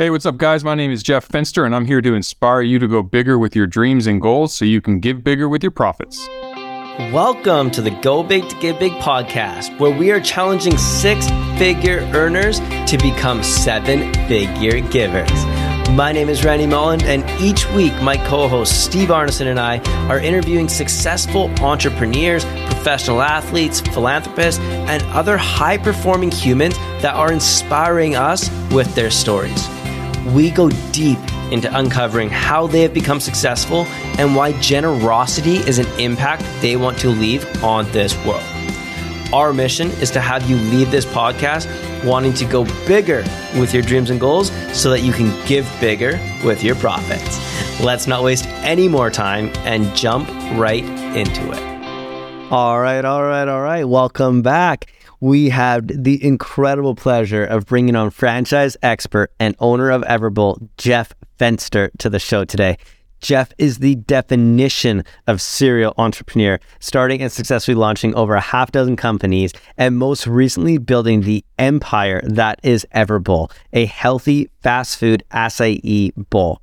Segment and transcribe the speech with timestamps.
[0.00, 0.64] Hey, what's up, guys?
[0.64, 3.54] My name is Jeff Fenster, and I'm here to inspire you to go bigger with
[3.54, 6.26] your dreams and goals so you can give bigger with your profits.
[7.12, 11.28] Welcome to the Go Big to Give Big podcast, where we are challenging six
[11.58, 15.44] figure earners to become seven figure givers.
[15.90, 19.80] My name is Randy Molland, and each week my co host Steve Arneson and I
[20.08, 28.16] are interviewing successful entrepreneurs, professional athletes, philanthropists, and other high performing humans that are inspiring
[28.16, 29.68] us with their stories
[30.34, 31.18] we go deep
[31.52, 33.84] into uncovering how they have become successful
[34.18, 38.42] and why generosity is an impact they want to leave on this world.
[39.32, 41.68] Our mission is to have you leave this podcast
[42.04, 43.22] wanting to go bigger
[43.58, 47.38] with your dreams and goals so that you can give bigger with your profits.
[47.80, 50.28] Let's not waste any more time and jump
[50.58, 51.70] right into it.
[52.50, 53.84] All right, all right, all right.
[53.84, 60.02] Welcome back we have the incredible pleasure of bringing on franchise expert and owner of
[60.02, 62.78] Everbowl, Jeff Fenster, to the show today.
[63.20, 68.96] Jeff is the definition of serial entrepreneur, starting and successfully launching over a half dozen
[68.96, 76.12] companies, and most recently building the empire that is Everbowl, a healthy fast food acai
[76.30, 76.62] bowl.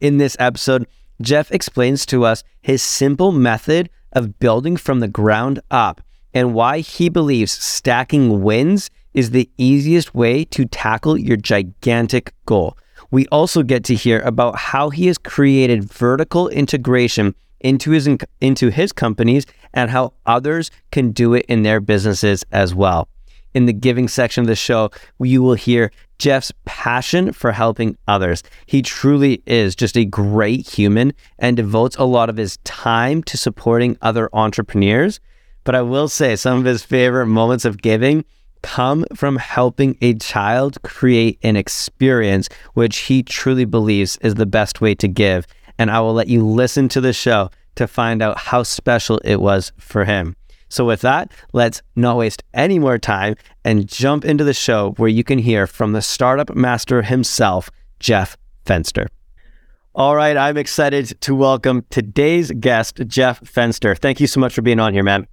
[0.00, 0.86] In this episode,
[1.20, 6.00] Jeff explains to us his simple method of building from the ground up
[6.34, 12.76] and why he believes stacking wins is the easiest way to tackle your gigantic goal.
[13.10, 18.08] We also get to hear about how he has created vertical integration into his
[18.40, 23.08] into his companies and how others can do it in their businesses as well.
[23.54, 28.42] In the giving section of the show, you will hear Jeff's passion for helping others.
[28.64, 33.36] He truly is just a great human and devotes a lot of his time to
[33.36, 35.20] supporting other entrepreneurs.
[35.64, 38.24] But I will say some of his favorite moments of giving
[38.62, 44.80] come from helping a child create an experience which he truly believes is the best
[44.80, 45.46] way to give.
[45.78, 49.40] And I will let you listen to the show to find out how special it
[49.40, 50.36] was for him.
[50.68, 55.08] So, with that, let's not waste any more time and jump into the show where
[55.08, 57.70] you can hear from the startup master himself,
[58.00, 59.08] Jeff Fenster.
[59.94, 63.98] All right, I'm excited to welcome today's guest, Jeff Fenster.
[63.98, 65.26] Thank you so much for being on here, man.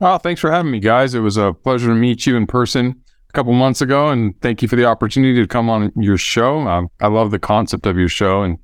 [0.00, 1.14] Oh, thanks for having me, guys.
[1.14, 4.60] It was a pleasure to meet you in person a couple months ago, and thank
[4.60, 6.60] you for the opportunity to come on your show.
[6.68, 8.58] Um, I love the concept of your show, and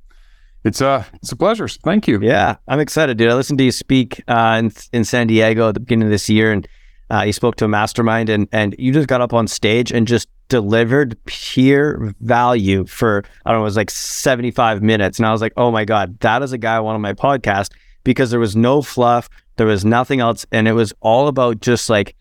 [0.63, 1.67] it's a uh, it's a pleasure.
[1.67, 2.19] Thank you.
[2.21, 3.29] Yeah, I'm excited, dude.
[3.29, 6.29] I listened to you speak uh, in in San Diego at the beginning of this
[6.29, 6.67] year, and
[7.09, 10.07] uh, you spoke to a mastermind, and and you just got up on stage and
[10.07, 15.31] just delivered pure value for I don't know, it was like 75 minutes, and I
[15.31, 17.71] was like, oh my god, that is a guy I want on my podcast
[18.03, 20.45] because there was no fluff, there was nothing else.
[20.51, 22.15] And it was all about just like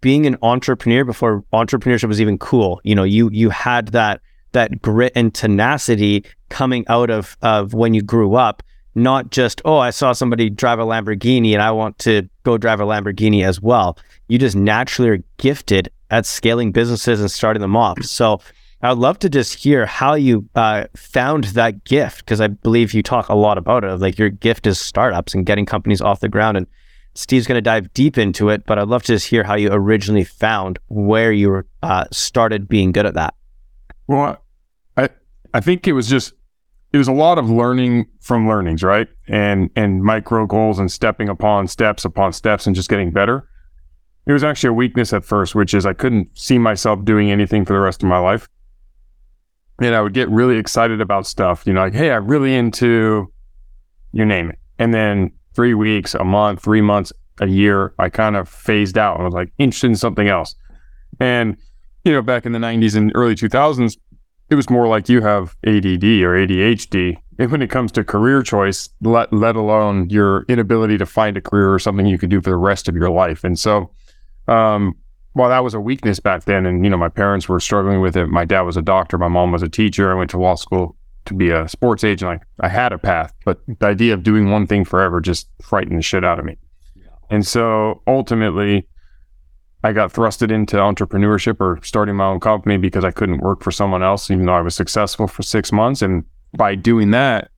[0.00, 2.80] being an entrepreneur before entrepreneurship was even cool.
[2.84, 4.20] You know, you you had that
[4.52, 8.62] that grit and tenacity coming out of of when you grew up,
[8.94, 12.80] not just, oh, I saw somebody drive a Lamborghini and I want to go drive
[12.80, 13.98] a Lamborghini as well.
[14.28, 18.02] You just naturally are gifted at scaling businesses and starting them off.
[18.02, 18.40] So
[18.82, 22.94] I would love to just hear how you uh, found that gift because I believe
[22.94, 23.94] you talk a lot about it.
[23.96, 26.56] Like your gift is startups and getting companies off the ground.
[26.56, 26.66] And
[27.14, 29.68] Steve's going to dive deep into it, but I'd love to just hear how you
[29.70, 33.34] originally found where you uh, started being good at that.
[34.06, 34.42] Well,
[34.96, 35.10] I
[35.52, 36.32] I think it was just
[36.92, 39.08] it was a lot of learning from learnings, right?
[39.28, 43.46] And and micro goals and stepping upon steps upon steps and just getting better.
[44.26, 47.66] It was actually a weakness at first, which is I couldn't see myself doing anything
[47.66, 48.48] for the rest of my life
[49.80, 53.32] and I would get really excited about stuff, you know, like, hey, I'm really into
[54.12, 54.58] you name it.
[54.78, 59.16] And then three weeks, a month, three months, a year, I kind of phased out
[59.16, 60.54] and was like interested in something else.
[61.18, 61.56] And,
[62.04, 63.96] you know, back in the 90s and early 2000s,
[64.50, 67.16] it was more like you have ADD or ADHD.
[67.38, 71.40] And when it comes to career choice, let, let alone your inability to find a
[71.40, 73.44] career or something you could do for the rest of your life.
[73.44, 73.90] And so,
[74.48, 74.94] um,
[75.34, 76.66] well, that was a weakness back then.
[76.66, 78.26] And, you know, my parents were struggling with it.
[78.26, 79.16] My dad was a doctor.
[79.18, 80.10] My mom was a teacher.
[80.10, 80.96] I went to law school
[81.26, 82.30] to be a sports agent.
[82.30, 85.98] Like I had a path, but the idea of doing one thing forever just frightened
[85.98, 86.56] the shit out of me.
[87.30, 88.88] And so ultimately,
[89.84, 93.70] I got thrusted into entrepreneurship or starting my own company because I couldn't work for
[93.70, 96.02] someone else, even though I was successful for six months.
[96.02, 96.24] And
[96.56, 97.50] by doing that,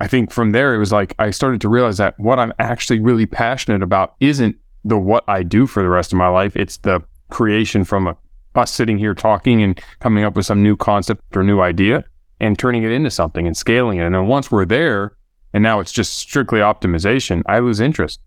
[0.00, 3.00] I think from there, it was like I started to realize that what I'm actually
[3.00, 6.56] really passionate about isn't the what I do for the rest of my life.
[6.56, 8.16] It's the creation from a,
[8.54, 12.04] us sitting here talking and coming up with some new concept or new idea
[12.40, 14.04] and turning it into something and scaling it.
[14.04, 15.16] And then once we're there,
[15.52, 18.20] and now it's just strictly optimization, I lose interest.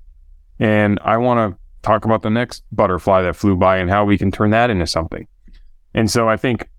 [0.60, 4.18] And I want to talk about the next butterfly that flew by and how we
[4.18, 5.28] can turn that into something.
[5.94, 6.70] And so I think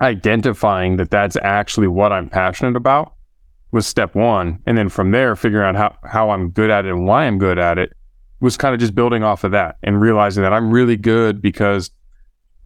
[0.00, 3.14] identifying that that's actually what I'm passionate about
[3.70, 4.60] was step one.
[4.66, 7.38] And then from there, figuring out how, how I'm good at it and why I'm
[7.38, 7.92] good at it
[8.42, 11.90] was kind of just building off of that and realizing that I'm really good because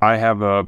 [0.01, 0.65] I have a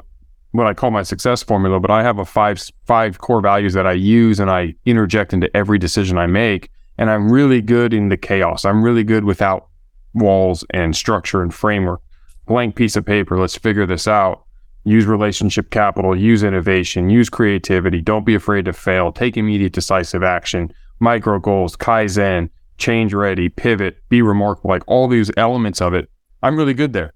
[0.52, 3.87] what I call my success formula, but I have a five five core values that
[3.87, 6.70] I use and I interject into every decision I make.
[6.99, 8.64] And I'm really good in the chaos.
[8.64, 9.69] I'm really good without
[10.14, 12.00] walls and structure and framework.
[12.46, 13.38] Blank piece of paper.
[13.38, 14.44] Let's figure this out.
[14.84, 16.16] Use relationship capital.
[16.16, 17.08] Use innovation.
[17.08, 18.00] Use creativity.
[18.00, 19.12] Don't be afraid to fail.
[19.12, 20.72] Take immediate decisive action.
[20.99, 21.76] Micro goals.
[21.76, 22.50] Kaizen.
[22.78, 23.48] Change ready.
[23.48, 23.98] Pivot.
[24.08, 24.70] Be remarkable.
[24.70, 26.08] Like all these elements of it.
[26.42, 27.12] I'm really good there.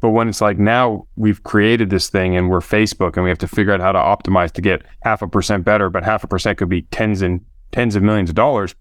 [0.00, 3.38] But when it's like now we've created this thing and we're Facebook and we have
[3.38, 6.28] to figure out how to optimize to get half a percent better, but half a
[6.28, 8.74] percent could be tens and tens of millions of dollars.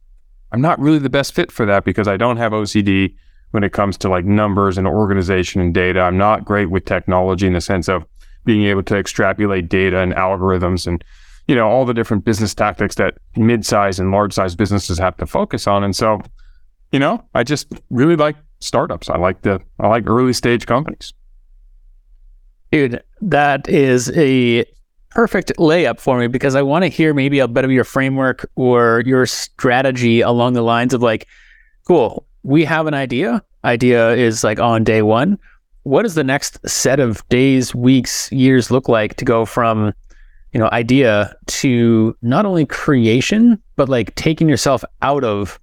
[0.52, 3.16] I'm not really the best fit for that because I don't have OCD
[3.52, 6.00] when it comes to like numbers and organization and data.
[6.00, 8.06] I'm not great with technology in the sense of
[8.46, 11.04] being able to extrapolate data and algorithms and
[11.50, 15.66] you know all the different business tactics that mid-sized and large-sized businesses have to focus
[15.66, 15.84] on.
[15.84, 16.22] And so,
[16.92, 19.10] you know, I just really like startups.
[19.10, 21.12] I like the I like early stage companies.
[22.72, 24.64] Dude, that is a
[25.10, 28.48] perfect layup for me because I want to hear maybe a bit of your framework
[28.56, 31.26] or your strategy along the lines of like,
[31.88, 33.44] cool, we have an idea.
[33.66, 35.40] Idea is like on day one.
[35.82, 39.94] What does the next set of days, weeks, years look like to go from,
[40.54, 45.60] you know, idea to not only creation, but like taking yourself out of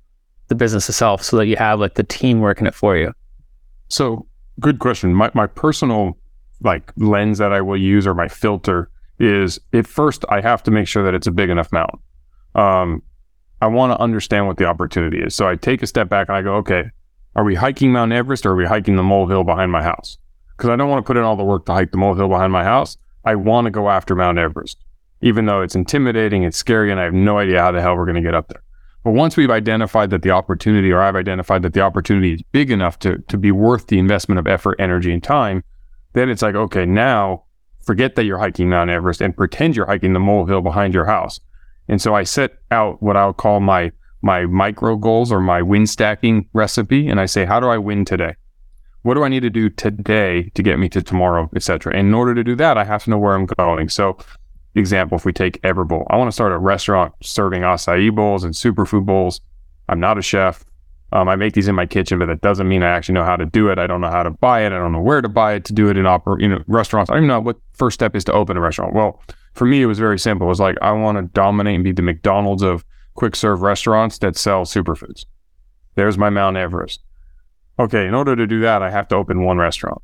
[0.48, 3.12] the business itself so that you have like the team working it for you?
[3.88, 4.26] So
[4.60, 5.14] good question.
[5.14, 6.16] My my personal
[6.62, 10.70] like lens that I will use or my filter is at first I have to
[10.70, 11.98] make sure that it's a big enough mountain.
[12.54, 13.02] Um,
[13.60, 15.34] I want to understand what the opportunity is.
[15.34, 16.90] So I take a step back and I go, okay,
[17.34, 20.18] are we hiking Mount Everest or are we hiking the molehill behind my house?
[20.56, 22.52] Because I don't want to put in all the work to hike the molehill behind
[22.52, 22.96] my house.
[23.26, 24.78] I want to go after Mount Everest,
[25.20, 28.04] even though it's intimidating, it's scary, and I have no idea how the hell we're
[28.04, 28.62] going to get up there.
[29.02, 32.70] But once we've identified that the opportunity, or I've identified that the opportunity is big
[32.70, 35.64] enough to, to be worth the investment of effort, energy, and time,
[36.12, 37.44] then it's like, okay, now
[37.82, 41.38] forget that you're hiking Mount Everest and pretend you're hiking the molehill behind your house.
[41.88, 43.92] And so I set out what I'll call my
[44.22, 48.04] my micro goals or my win stacking recipe, and I say, how do I win
[48.04, 48.34] today?
[49.06, 51.96] What do I need to do today to get me to tomorrow, etc.
[51.96, 53.88] In order to do that, I have to know where I'm going.
[53.88, 54.18] So
[54.74, 58.52] example, if we take Everbowl, I want to start a restaurant serving acai bowls and
[58.52, 59.40] superfood bowls.
[59.88, 60.64] I'm not a chef.
[61.12, 63.36] Um, I make these in my kitchen, but that doesn't mean I actually know how
[63.36, 63.78] to do it.
[63.78, 64.72] I don't know how to buy it.
[64.72, 67.08] I don't know where to buy it to do it in oper- you know, restaurants.
[67.08, 68.92] I don't even know what first step is to open a restaurant.
[68.92, 69.22] Well,
[69.54, 70.48] for me, it was very simple.
[70.48, 74.18] It was like, I want to dominate and be the McDonald's of quick serve restaurants
[74.18, 75.26] that sell superfoods.
[75.94, 77.05] There's my Mount Everest.
[77.78, 80.00] Okay, in order to do that, I have to open one restaurant.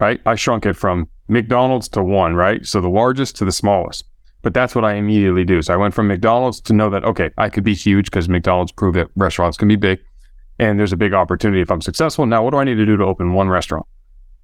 [0.00, 0.20] Right?
[0.26, 2.64] I shrunk it from McDonald's to one, right?
[2.66, 4.04] So the largest to the smallest.
[4.42, 5.62] But that's what I immediately do.
[5.62, 8.72] So I went from McDonald's to know that, okay, I could be huge because McDonald's
[8.72, 10.00] proved that restaurants can be big.
[10.58, 12.26] And there's a big opportunity if I'm successful.
[12.26, 13.86] Now, what do I need to do to open one restaurant?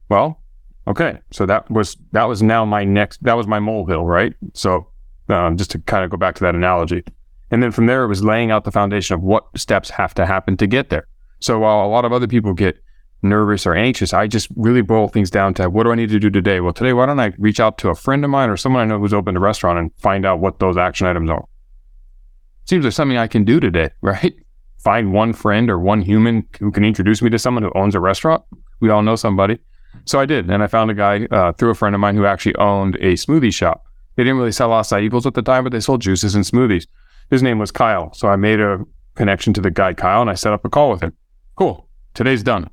[0.08, 0.40] Well,
[0.86, 1.18] okay.
[1.30, 4.34] So that was, that was now my next, that was my molehill, right?
[4.54, 4.88] So
[5.28, 7.04] um, just to kind of go back to that analogy.
[7.50, 10.24] And then from there, it was laying out the foundation of what steps have to
[10.24, 11.06] happen to get there.
[11.40, 12.80] So while a lot of other people get
[13.22, 14.12] nervous or anxious.
[14.12, 16.60] I just really boil things down to what do I need to do today?
[16.60, 18.84] Well, today, why don't I reach out to a friend of mine or someone I
[18.86, 21.44] know who's opened a restaurant and find out what those action items are?
[22.64, 24.34] Seems like something I can do today, right?
[24.78, 28.00] Find one friend or one human who can introduce me to someone who owns a
[28.00, 28.42] restaurant.
[28.80, 29.58] We all know somebody.
[30.06, 30.48] So I did.
[30.48, 33.14] And I found a guy uh, through a friend of mine who actually owned a
[33.14, 33.84] smoothie shop.
[34.16, 36.86] They didn't really sell acai bowls at the time, but they sold juices and smoothies.
[37.30, 38.12] His name was Kyle.
[38.14, 38.78] So I made a
[39.16, 41.12] connection to the guy, Kyle, and I set up a call with him.
[41.60, 41.86] Cool.
[42.14, 42.70] Today's done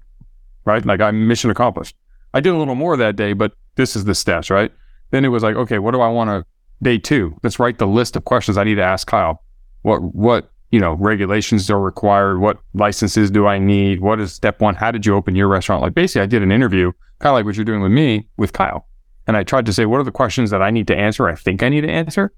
[0.67, 0.85] right?
[0.85, 1.95] Like I'm mission accomplished.
[2.33, 4.71] I did a little more that day, but this is the steps, right?
[5.09, 6.45] Then it was like, okay, what do I want to
[6.83, 7.35] day two?
[7.41, 9.41] Let's write the list of questions I need to ask Kyle.
[9.81, 12.39] What what you know regulations are required?
[12.39, 14.01] What licenses do I need?
[14.01, 14.75] What is step one?
[14.75, 15.81] How did you open your restaurant?
[15.81, 18.51] Like basically, I did an interview, kind of like what you're doing with me with
[18.51, 18.85] Kyle,
[19.25, 21.29] and I tried to say what are the questions that I need to answer?
[21.29, 22.33] I think I need to answer,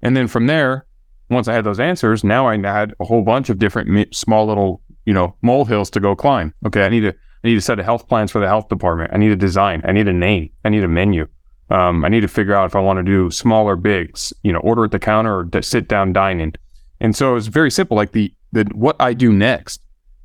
[0.00, 0.86] and then from there,
[1.28, 4.80] once I had those answers, now I had a whole bunch of different small little
[5.04, 6.54] you know molehills to go climb.
[6.66, 9.10] Okay, I need to I need a set of health plans for the health department.
[9.12, 9.82] I need a design.
[9.84, 10.50] I need a name.
[10.64, 11.26] I need a menu.
[11.70, 14.52] Um, I need to figure out if I want to do small or big, you
[14.52, 16.54] know, order at the counter or sit down dining.
[17.00, 17.96] And so it's very simple.
[17.96, 19.80] Like the, the what I do next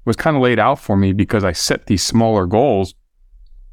[0.05, 2.93] was kind of laid out for me because I set these smaller goals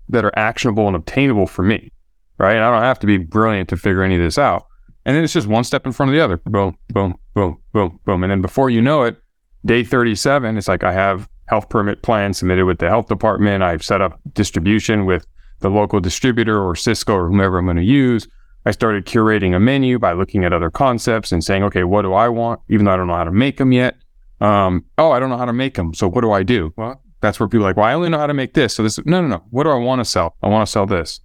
[0.09, 1.91] that are actionable and obtainable for me.
[2.39, 2.55] Right.
[2.55, 4.67] And I don't have to be brilliant to figure any of this out.
[5.05, 6.39] And then it's just one step in front of the other.
[6.39, 8.23] Boom, boom, boom, boom, boom.
[8.25, 9.21] And then before you know it,
[9.65, 13.63] day 37, it's like I have health permit plan submitted with the health department.
[13.63, 15.27] I've set up distribution with
[15.61, 18.27] the local distributor or Sysco or whomever I'm going to use.
[18.67, 22.15] I started curating a menu by looking at other concepts and saying, okay, what do
[22.15, 22.61] I want?
[22.71, 23.97] Even though I don't know how to make them yet.
[24.41, 25.95] Um, oh, I don't know how to make them.
[25.95, 26.73] So what do I do?
[26.77, 28.75] Well, that's where people are like, well, I only know how to make this.
[28.75, 29.43] So this, no, no, no.
[29.51, 30.37] What do I want to sell?
[30.43, 31.21] I want to sell this.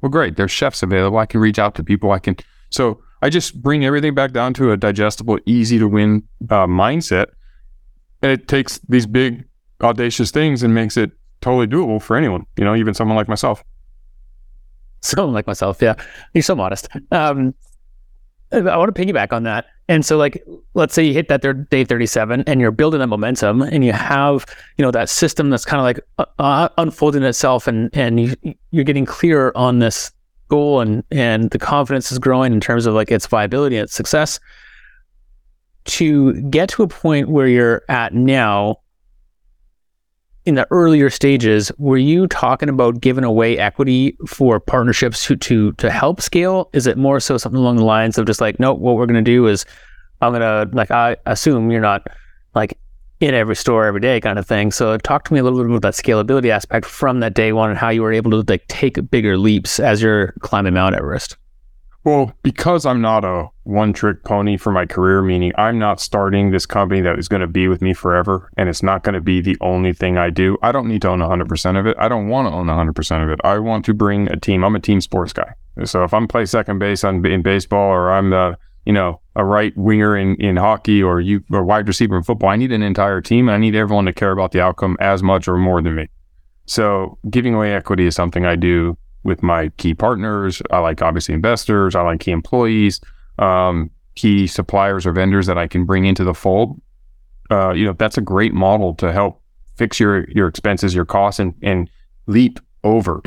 [0.00, 0.36] Well, great.
[0.36, 1.18] There's chefs available.
[1.18, 2.12] I can reach out to people.
[2.12, 2.36] I can.
[2.70, 7.28] So I just bring everything back down to a digestible, easy to win uh, mindset.
[8.22, 9.44] And it takes these big,
[9.82, 13.62] audacious things and makes it totally doable for anyone, you know, even someone like myself.
[15.02, 15.96] Someone like myself, yeah.
[16.32, 16.88] You're so modest.
[17.10, 17.52] Um,
[18.50, 19.66] I want to piggyback on that.
[19.88, 20.42] And so, like,
[20.72, 24.46] let's say you hit that day 37 and you're building that momentum and you have,
[24.78, 28.54] you know, that system that's kind of like uh, uh, unfolding itself and, and you,
[28.70, 30.10] you're getting clear on this
[30.48, 33.94] goal and, and the confidence is growing in terms of like its viability and its
[33.94, 34.40] success.
[35.84, 38.78] To get to a point where you're at now,
[40.46, 45.72] in the earlier stages, were you talking about giving away equity for partnerships to to
[45.72, 46.70] to help scale?
[46.72, 49.22] Is it more so something along the lines of just like, no, what we're gonna
[49.22, 49.64] do is
[50.20, 52.06] I'm gonna like I assume you're not
[52.54, 52.78] like
[53.20, 54.70] in every store every day kind of thing.
[54.70, 57.70] So talk to me a little bit about that scalability aspect from that day one
[57.70, 61.36] and how you were able to like take bigger leaps as you're climbing Mount Everest.
[62.04, 66.50] Well, because I'm not a one trick pony for my career, meaning I'm not starting
[66.50, 69.22] this company that is going to be with me forever and it's not going to
[69.22, 70.58] be the only thing I do.
[70.62, 71.96] I don't need to own 100% of it.
[71.98, 73.40] I don't want to own 100% of it.
[73.42, 74.64] I want to bring a team.
[74.64, 75.54] I'm a team sports guy.
[75.84, 79.44] So if I'm play second base on, in baseball or I'm the, you know, a
[79.44, 82.82] right winger in, in hockey or you or wide receiver in football, I need an
[82.82, 85.80] entire team and I need everyone to care about the outcome as much or more
[85.80, 86.08] than me.
[86.66, 90.62] So giving away equity is something I do with my key partners.
[90.70, 91.94] I like obviously investors.
[91.94, 93.00] I like key employees,
[93.38, 96.80] um, key suppliers or vendors that I can bring into the fold.
[97.50, 99.42] Uh, you know, that's a great model to help
[99.76, 101.90] fix your your expenses, your costs, and and
[102.26, 103.20] leap over.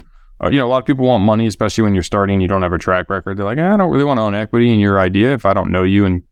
[0.43, 2.39] Uh, you know, a lot of people want money, especially when you're starting.
[2.39, 3.37] You don't have a track record.
[3.37, 5.71] They're like, I don't really want to own equity in your idea if I don't
[5.71, 6.23] know you and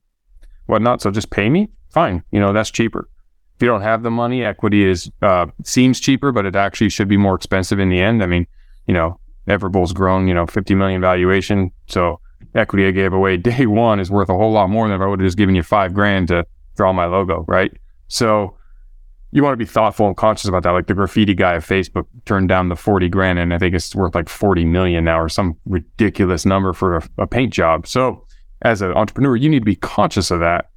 [0.67, 1.01] whatnot.
[1.01, 1.69] So just pay me.
[1.89, 2.23] Fine.
[2.31, 3.09] You know, that's cheaper.
[3.55, 7.07] If you don't have the money, equity is uh, seems cheaper, but it actually should
[7.07, 8.21] be more expensive in the end.
[8.21, 8.45] I mean,
[8.85, 11.71] you know, Everbowl's grown, you know, 50 million valuation.
[11.87, 12.19] So
[12.53, 15.07] equity I gave away day one is worth a whole lot more than if I
[15.07, 17.71] would have just given you five grand to draw my logo, right?
[18.07, 18.57] So
[19.31, 20.71] you want to be thoughtful and conscious about that.
[20.71, 23.93] Like the graffiti guy of Facebook turned down the 40 grand and I think it's
[23.93, 27.85] worth like 40 million now or some ridiculous number for a, a paint job.
[27.85, 28.25] So
[28.61, 30.69] as an entrepreneur, you need to be conscious of that.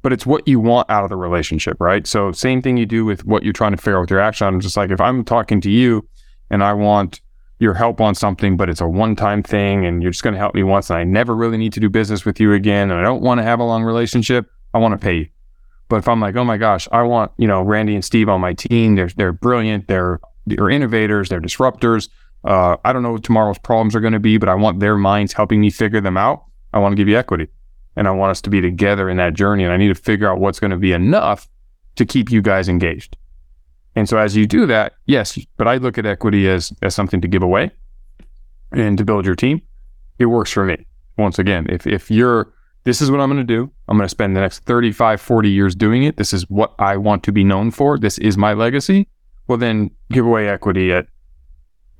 [0.00, 2.06] But it's what you want out of the relationship, right?
[2.06, 4.46] So same thing you do with what you're trying to figure out with your action.
[4.46, 6.08] I'm just like, if I'm talking to you
[6.50, 7.20] and I want
[7.58, 10.38] your help on something, but it's a one time thing and you're just going to
[10.38, 13.00] help me once and I never really need to do business with you again and
[13.00, 15.28] I don't want to have a long relationship, I want to pay you.
[15.88, 18.40] But if I'm like, oh my gosh, I want, you know, Randy and Steve on
[18.40, 22.08] my team, they're, they're brilliant, they're, they're innovators, they're disruptors.
[22.44, 24.96] Uh, I don't know what tomorrow's problems are going to be, but I want their
[24.96, 26.44] minds helping me figure them out.
[26.72, 27.48] I want to give you equity
[27.96, 29.64] and I want us to be together in that journey.
[29.64, 31.48] And I need to figure out what's going to be enough
[31.96, 33.16] to keep you guys engaged.
[33.96, 37.20] And so as you do that, yes, but I look at equity as as something
[37.20, 37.70] to give away
[38.72, 39.62] and to build your team.
[40.18, 40.86] It works for me.
[41.16, 42.52] Once again, if if you're
[42.88, 43.70] this is what I'm going to do.
[43.86, 46.16] I'm going to spend the next 35, 40 years doing it.
[46.16, 47.98] This is what I want to be known for.
[47.98, 49.08] This is my legacy.
[49.46, 51.06] Well, then give away equity at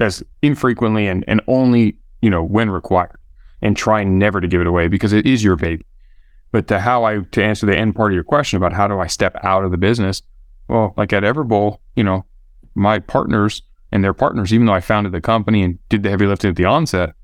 [0.00, 3.18] as infrequently and, and only, you know, when required
[3.60, 5.84] and try never to give it away because it is your baby.
[6.52, 8.98] But to how I, to answer the end part of your question about how do
[8.98, 10.22] I step out of the business,
[10.68, 12.24] well, like at Everbowl, you know,
[12.74, 16.26] my partners and their partners, even though I founded the company and did the heavy
[16.26, 17.14] lifting at the onset,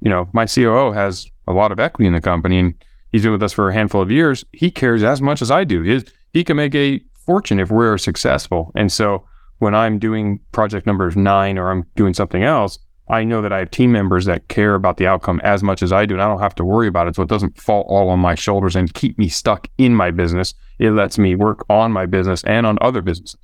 [0.00, 2.74] you know, my COO has a lot of equity in the company and
[3.12, 4.44] he's been with us for a handful of years.
[4.52, 5.82] He cares as much as I do.
[5.82, 8.72] He, he can make a fortune if we're successful.
[8.74, 9.26] And so
[9.58, 13.58] when I'm doing project number nine or I'm doing something else, I know that I
[13.58, 16.28] have team members that care about the outcome as much as I do, and I
[16.28, 17.16] don't have to worry about it.
[17.16, 20.54] So it doesn't fall all on my shoulders and keep me stuck in my business.
[20.78, 23.38] It lets me work on my business and on other businesses.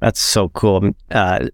[0.00, 0.90] That's so cool.
[1.10, 1.48] Uh,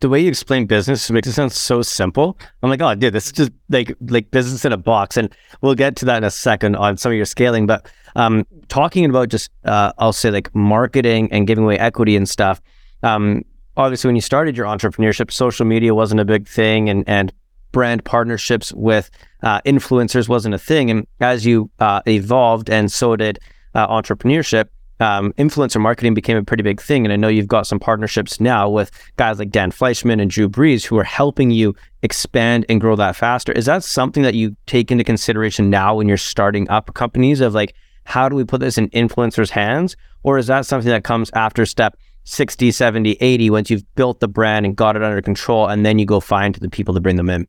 [0.00, 2.38] the way you explain business makes it sound so simple.
[2.62, 5.74] I'm like, oh, dude, this is just like like business in a box, and we'll
[5.74, 7.66] get to that in a second on some of your scaling.
[7.66, 12.28] But um, talking about just, uh, I'll say like marketing and giving away equity and
[12.28, 12.60] stuff.
[13.02, 13.44] Um,
[13.78, 17.32] obviously when you started your entrepreneurship, social media wasn't a big thing, and and
[17.72, 19.10] brand partnerships with
[19.42, 20.90] uh, influencers wasn't a thing.
[20.90, 23.38] And as you uh, evolved, and so did
[23.74, 24.66] uh, entrepreneurship,
[25.00, 27.04] um, influencer marketing became a pretty big thing.
[27.04, 30.48] And I know you've got some partnerships now with guys like Dan Fleischman and Drew
[30.48, 33.52] Brees who are helping you expand and grow that faster.
[33.52, 37.54] Is that something that you take into consideration now when you're starting up companies of
[37.54, 39.96] like, how do we put this in influencers' hands?
[40.22, 41.96] Or is that something that comes after step
[42.28, 45.98] 60, 70, 80 once you've built the brand and got it under control and then
[45.98, 47.46] you go find the people to bring them in?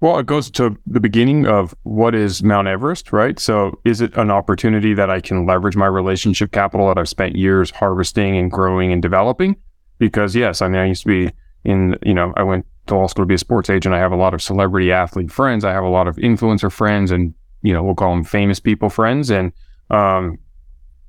[0.00, 3.38] Well, it goes to the beginning of what is Mount Everest, right?
[3.38, 7.36] So, is it an opportunity that I can leverage my relationship capital that I've spent
[7.36, 9.56] years harvesting and growing and developing?
[9.98, 11.32] Because, yes, I mean, I used to be
[11.64, 13.94] in, you know, I went to law school to be a sports agent.
[13.94, 15.64] I have a lot of celebrity athlete friends.
[15.64, 18.90] I have a lot of influencer friends and, you know, we'll call them famous people
[18.90, 19.30] friends.
[19.30, 19.52] And,
[19.90, 20.38] um,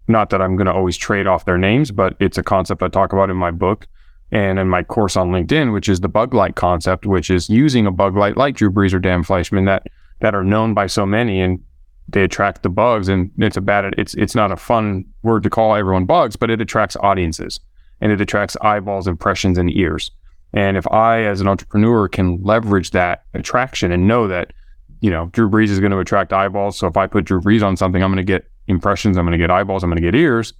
[0.08, 2.88] not that I'm going to always trade off their names, but it's a concept I
[2.88, 3.88] talk about in my book
[4.32, 7.86] and in my course on LinkedIn, which is the bug light concept, which is using
[7.86, 9.88] a bug light like Drew Brees or Dan Fleischman that
[10.20, 11.60] that are known by so many and
[12.08, 15.50] they attract the bugs and it's a bad it's it's not a fun word to
[15.50, 17.60] call everyone bugs, but it attracts audiences
[18.02, 20.12] and it attracts eyeballs, impressions, and ears.
[20.54, 24.54] And if I as an entrepreneur can leverage that attraction and know that,
[25.02, 26.78] you know, Drew Brees is going to attract eyeballs.
[26.78, 29.38] So if I put Drew Brees on something, I'm going to get impressions, I'm going
[29.38, 30.54] to get eyeballs, I'm going to get ears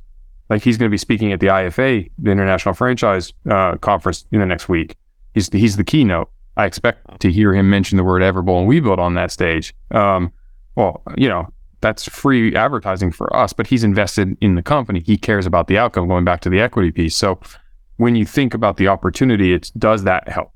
[0.50, 4.40] like he's going to be speaking at the IFA, the International Franchise uh, Conference, in
[4.40, 4.96] the next week.
[5.34, 6.30] He's the, he's the keynote.
[6.58, 9.74] I expect to hear him mention the word Everbowl and Webuild on that stage.
[9.92, 10.32] Um,
[10.76, 15.02] well, you know, that's free advertising for us, but he's invested in the company.
[15.06, 16.08] He cares about the outcome.
[16.08, 17.40] Going back to the equity piece, so
[17.98, 20.52] when you think about the opportunity, it's does that help?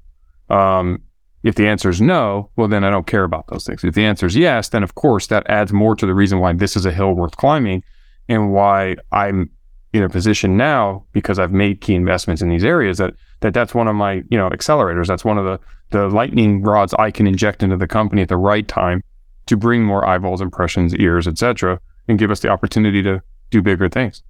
[0.49, 1.01] Um,
[1.47, 3.81] if the answer is no, well, then I don't care about those things.
[3.81, 6.51] If the answer is yes, then of course that adds more to the reason why
[6.51, 7.83] this is a hill worth climbing
[8.27, 9.49] and why I'm
[9.93, 13.73] in a position now because I've made key investments in these areas that that that's
[13.73, 15.07] one of my you know accelerators.
[15.07, 15.57] That's one of the
[15.91, 19.01] the lightning rods I can inject into the company at the right time
[19.45, 23.87] to bring more eyeballs, impressions, ears, etc., and give us the opportunity to do bigger
[23.87, 24.21] things.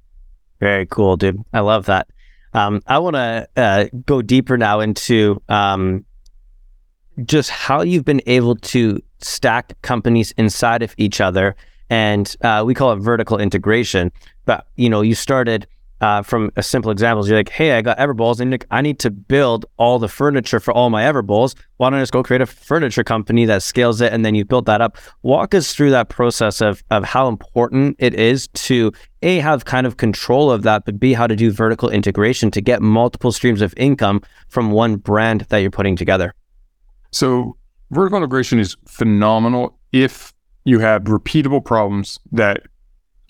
[0.60, 1.42] Very cool, dude.
[1.52, 2.10] I love that.
[2.54, 6.06] Um, I want to uh, go deeper now into um,
[7.26, 11.56] just how you've been able to stack companies inside of each other
[11.90, 14.12] and uh, we call it vertical integration.
[14.46, 15.68] But you know, you started
[16.00, 17.28] uh, from a simple example.
[17.28, 20.72] You're like, hey, I got Everbowls, and I need to build all the furniture for
[20.72, 21.56] all my Everbowls.
[21.78, 24.46] Why don't I just go create a furniture company that scales it, and then you
[24.46, 24.98] build that up?
[25.24, 28.92] Walk us through that process of of how important it is to
[29.24, 32.62] a have kind of control of that, but b how to do vertical integration to
[32.62, 36.34] get multiple streams of income from one brand that you're putting together.
[37.12, 37.58] So
[37.92, 40.34] vertical integration is phenomenal if
[40.66, 42.64] you have repeatable problems that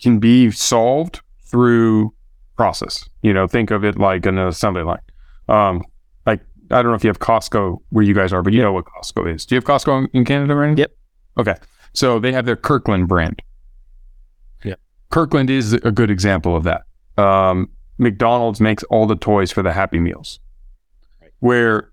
[0.00, 2.12] can be solved through
[2.56, 3.08] process.
[3.22, 4.98] You know, think of it like an assembly line.
[5.48, 5.82] Um,
[6.26, 8.72] like I don't know if you have Costco where you guys are, but you know
[8.72, 9.46] what Costco is.
[9.46, 10.76] Do you have Costco in Canada, right?
[10.76, 10.92] Yep.
[11.38, 11.54] Okay.
[11.94, 13.40] So they have their Kirkland brand.
[14.64, 14.74] Yeah.
[15.10, 16.82] Kirkland is a good example of that.
[17.16, 20.38] Um, McDonald's makes all the toys for the Happy Meals,
[21.20, 21.30] right.
[21.40, 21.90] where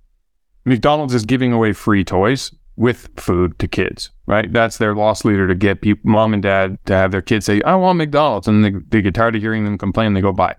[0.65, 4.51] McDonald's is giving away free toys with food to kids, right?
[4.51, 7.61] That's their loss leader to get people, mom and dad to have their kids say,
[7.61, 8.47] I want McDonald's.
[8.47, 10.57] And they, they get tired of hearing them complain, they go buy it.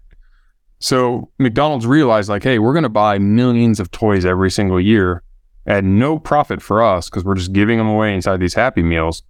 [0.79, 5.23] So McDonald's realized, like, hey, we're going to buy millions of toys every single year
[5.67, 9.23] at no profit for us because we're just giving them away inside these Happy Meals.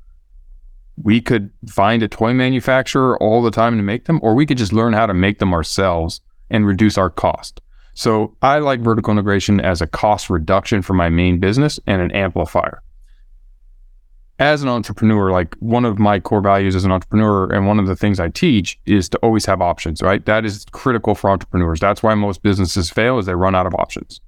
[1.03, 4.59] We could find a toy manufacturer all the time to make them, or we could
[4.59, 7.61] just learn how to make them ourselves and reduce our cost.
[7.97, 12.11] So I like vertical integration as a cost reduction for my main business and an
[12.11, 12.83] amplifier.
[14.39, 17.87] As an entrepreneur, like one of my core values as an entrepreneur, and one of
[17.87, 20.23] the things I teach is to always have options, right?
[20.27, 21.81] That is critical for entrepreneurs.
[21.81, 24.21] That's why most businesses fail is they run out of options.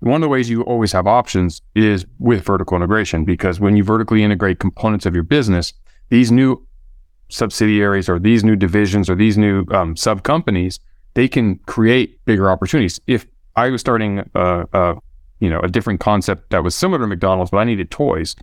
[0.00, 3.82] One of the ways you always have options is with vertical integration, because when you
[3.82, 5.72] vertically integrate components of your business,
[6.10, 6.66] these new
[7.30, 10.80] subsidiaries or these new divisions or these new um, sub companies
[11.14, 13.00] they can create bigger opportunities.
[13.06, 14.96] If I was starting a, a,
[15.40, 18.36] you know a different concept that was similar to McDonald's, but I needed toys.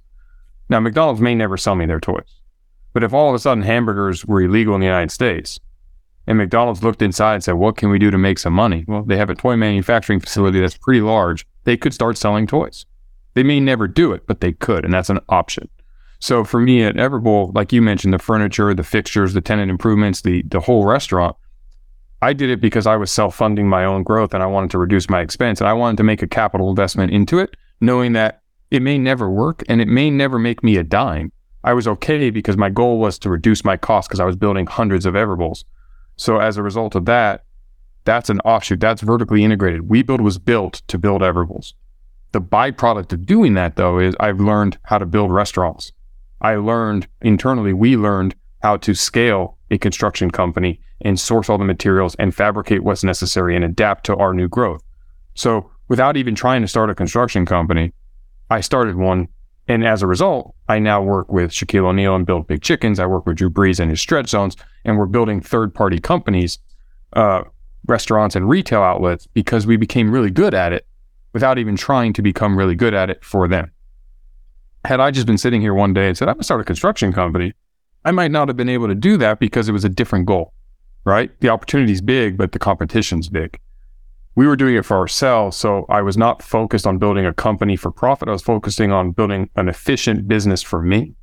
[0.69, 2.41] Now McDonald's may never sell me their toys,
[2.93, 5.59] but if all of a sudden hamburgers were illegal in the United States,
[6.27, 9.03] and McDonald's looked inside and said, "What can we do to make some money?" Well,
[9.03, 11.45] they have a toy manufacturing facility that's pretty large.
[11.65, 12.85] They could start selling toys.
[13.33, 15.69] They may never do it, but they could, and that's an option.
[16.19, 20.21] So for me at Everbowl, like you mentioned, the furniture, the fixtures, the tenant improvements,
[20.21, 21.35] the the whole restaurant
[22.21, 24.77] I did it because I was self funding my own growth and I wanted to
[24.77, 28.41] reduce my expense and I wanted to make a capital investment into it, knowing that
[28.69, 31.31] it may never work and it may never make me a dime.
[31.63, 34.65] I was okay because my goal was to reduce my cost because I was building
[34.65, 35.63] hundreds of Everbowls.
[36.15, 37.43] So as a result of that,
[38.03, 38.79] that's an offshoot.
[38.79, 39.81] That's vertically integrated.
[39.81, 41.73] WeBuild was built to build Everbowls.
[42.31, 45.91] The byproduct of doing that, though, is I've learned how to build restaurants.
[46.39, 51.65] I learned internally, we learned how to scale a construction company and source all the
[51.65, 54.83] materials and fabricate what's necessary and adapt to our new growth.
[55.35, 57.93] So without even trying to start a construction company,
[58.49, 59.27] I started one.
[59.67, 62.99] And as a result, I now work with Shaquille O'Neal and build big chickens.
[62.99, 66.59] I work with Drew Brees and his stretch zones, and we're building third party companies,
[67.13, 67.43] uh,
[67.87, 70.85] restaurants and retail outlets because we became really good at it
[71.33, 73.71] without even trying to become really good at it for them.
[74.83, 76.65] had I just been sitting here one day and said, I'm going to start a
[76.65, 77.53] construction company,
[78.03, 80.53] I might not have been able to do that because it was a different goal,
[81.05, 81.31] right?
[81.41, 83.59] The opportunity's big, but the competition's big.
[84.35, 85.57] We were doing it for ourselves.
[85.57, 88.29] So I was not focused on building a company for profit.
[88.29, 91.13] I was focusing on building an efficient business for me.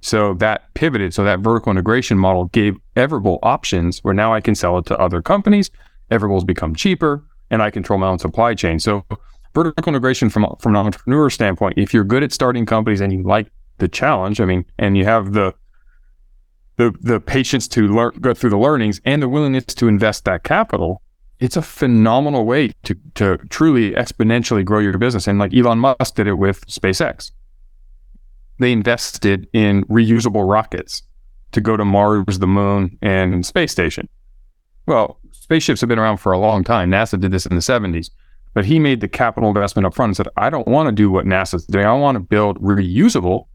[0.00, 1.12] So that pivoted.
[1.12, 4.98] So that vertical integration model gave Everbowl options where now I can sell it to
[4.98, 5.70] other companies.
[6.10, 8.78] Everbowl's become cheaper and I control my own supply chain.
[8.78, 9.04] So
[9.54, 13.22] vertical integration from from an entrepreneur standpoint, if you're good at starting companies and you
[13.22, 15.54] like the challenge, I mean, and you have the
[16.78, 20.44] the the patience to learn, go through the learnings, and the willingness to invest that
[20.44, 21.02] capital,
[21.40, 25.26] it's a phenomenal way to to truly exponentially grow your business.
[25.26, 27.32] And like Elon Musk did it with SpaceX,
[28.58, 31.02] they invested in reusable rockets
[31.52, 34.08] to go to Mars, the Moon, and space station.
[34.86, 36.90] Well, spaceships have been around for a long time.
[36.90, 38.10] NASA did this in the 70s.
[38.54, 41.10] But he made the capital investment up front and said, I don't want to do
[41.10, 41.84] what NASA's doing.
[41.84, 43.46] I want to build reusable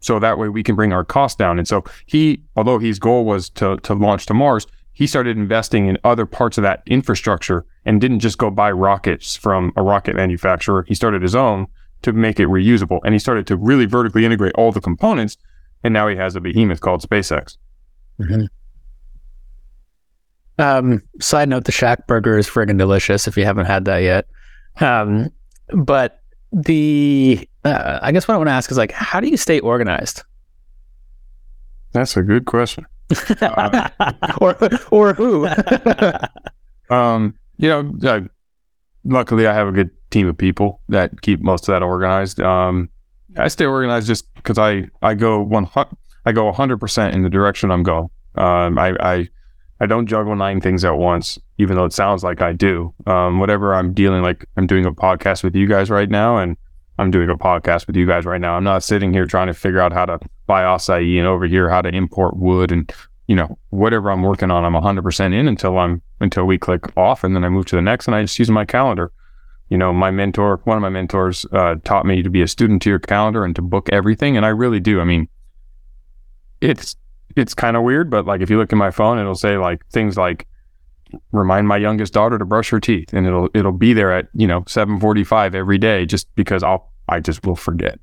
[0.00, 1.58] so that way we can bring our costs down.
[1.58, 5.86] And so he, although his goal was to, to launch to Mars, he started investing
[5.86, 10.16] in other parts of that infrastructure and didn't just go buy rockets from a rocket
[10.16, 10.84] manufacturer.
[10.88, 11.68] He started his own
[12.02, 13.00] to make it reusable.
[13.04, 15.36] And he started to really vertically integrate all the components.
[15.84, 17.56] And now he has a behemoth called SpaceX.
[18.20, 18.44] Mm-hmm.
[20.60, 23.28] Um, side note: the Shack Burger is friggin' delicious.
[23.28, 24.26] If you haven't had that yet,
[24.80, 25.30] um,
[25.72, 26.20] but
[26.52, 29.60] the uh, I guess what I want to ask is like, how do you stay
[29.60, 30.22] organized?
[31.92, 32.86] That's a good question.
[33.40, 33.88] uh,
[34.40, 34.56] or
[34.90, 35.48] or who?
[36.90, 38.20] um, you know, uh,
[39.04, 42.40] luckily I have a good team of people that keep most of that organized.
[42.40, 42.88] Um,
[43.36, 45.68] I stay organized just because I I go one
[46.24, 48.08] I go hundred percent in the direction I'm going.
[48.34, 49.28] Um, I, I
[49.80, 52.92] I don't juggle nine things at once, even though it sounds like I do.
[53.06, 56.56] Um, whatever I'm dealing, like I'm doing a podcast with you guys right now, and
[56.98, 58.54] I'm doing a podcast with you guys right now.
[58.54, 61.68] I'm not sitting here trying to figure out how to buy acai and over here
[61.68, 62.92] how to import wood and
[63.28, 64.64] you know whatever I'm working on.
[64.64, 67.82] I'm 100% in until I'm until we click off, and then I move to the
[67.82, 69.12] next, and I just use my calendar.
[69.68, 72.80] You know, my mentor, one of my mentors, uh, taught me to be a student
[72.82, 75.00] to your calendar and to book everything, and I really do.
[75.00, 75.28] I mean,
[76.60, 76.96] it's
[77.36, 79.86] it's kind of weird, but like if you look at my phone, it'll say like
[79.88, 80.46] things like
[81.32, 84.46] remind my youngest daughter to brush her teeth and it'll it'll be there at, you
[84.46, 87.98] know, 7:45 every day just because I'll I just will forget.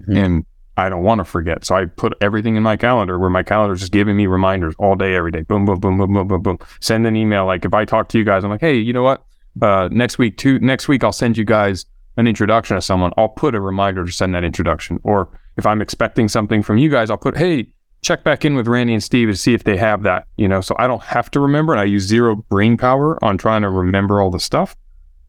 [0.00, 0.16] Mm-hmm.
[0.16, 0.46] And
[0.78, 1.64] I don't want to forget.
[1.64, 4.74] So I put everything in my calendar where my calendar is just giving me reminders
[4.78, 5.42] all day, every day.
[5.42, 6.58] Boom, boom, boom, boom, boom, boom, boom.
[6.80, 7.46] Send an email.
[7.46, 9.24] Like if I talk to you guys, I'm like, hey, you know what?
[9.62, 11.86] Uh, next week, two next week, I'll send you guys
[12.18, 13.12] an introduction to someone.
[13.16, 15.00] I'll put a reminder to send that introduction.
[15.02, 17.68] Or if I'm expecting something from you guys, I'll put, hey,
[18.06, 20.60] check back in with Randy and Steve to see if they have that, you know,
[20.60, 23.68] so I don't have to remember and I use zero brain power on trying to
[23.68, 24.76] remember all the stuff.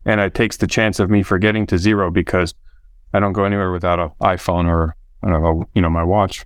[0.05, 2.53] And it takes the chance of me forgetting to zero because
[3.13, 6.45] I don't go anywhere without an iPhone or, I don't know, you know, my watch.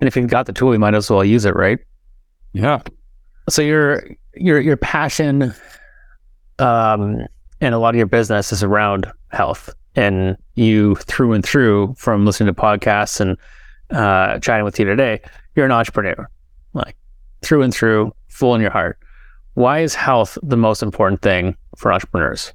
[0.00, 1.78] And if you've got the tool, you might as well use it, right?
[2.52, 2.82] Yeah.
[3.48, 5.54] So your your your passion
[6.58, 7.20] um
[7.60, 12.26] and a lot of your business is around health and you through and through from
[12.26, 13.36] listening to podcasts and
[13.90, 15.20] uh, chatting with you today,
[15.58, 16.30] you're an entrepreneur,
[16.72, 16.96] like
[17.42, 18.98] through and through, full in your heart.
[19.54, 22.54] Why is health the most important thing for entrepreneurs?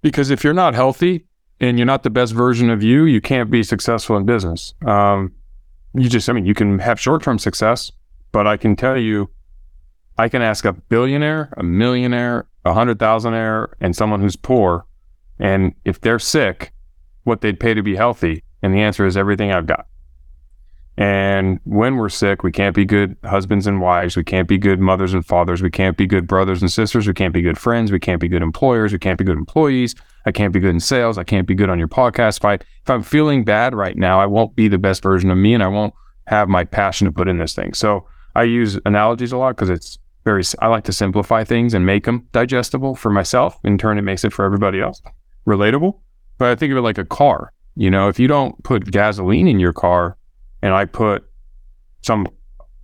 [0.00, 1.26] Because if you're not healthy
[1.60, 4.74] and you're not the best version of you, you can't be successful in business.
[4.86, 5.32] Um,
[5.92, 7.90] you just, I mean, you can have short term success,
[8.30, 9.28] but I can tell you,
[10.16, 14.86] I can ask a billionaire, a millionaire, a hundred thousandaire, and someone who's poor,
[15.40, 16.72] and if they're sick,
[17.24, 18.44] what they'd pay to be healthy.
[18.62, 19.86] And the answer is everything I've got.
[20.96, 24.16] And when we're sick, we can't be good husbands and wives.
[24.16, 25.60] We can't be good mothers and fathers.
[25.60, 27.08] We can't be good brothers and sisters.
[27.08, 27.90] We can't be good friends.
[27.90, 28.92] We can't be good employers.
[28.92, 29.96] We can't be good employees.
[30.24, 31.18] I can't be good in sales.
[31.18, 32.38] I can't be good on your podcast.
[32.38, 35.38] If, I, if I'm feeling bad right now, I won't be the best version of
[35.38, 35.94] me and I won't
[36.28, 37.74] have my passion to put in this thing.
[37.74, 41.84] So I use analogies a lot because it's very, I like to simplify things and
[41.84, 43.58] make them digestible for myself.
[43.64, 45.02] In turn, it makes it for everybody else
[45.46, 45.98] relatable.
[46.38, 47.52] But I think of it like a car.
[47.76, 50.16] You know, if you don't put gasoline in your car,
[50.64, 51.22] and I put
[52.00, 52.26] some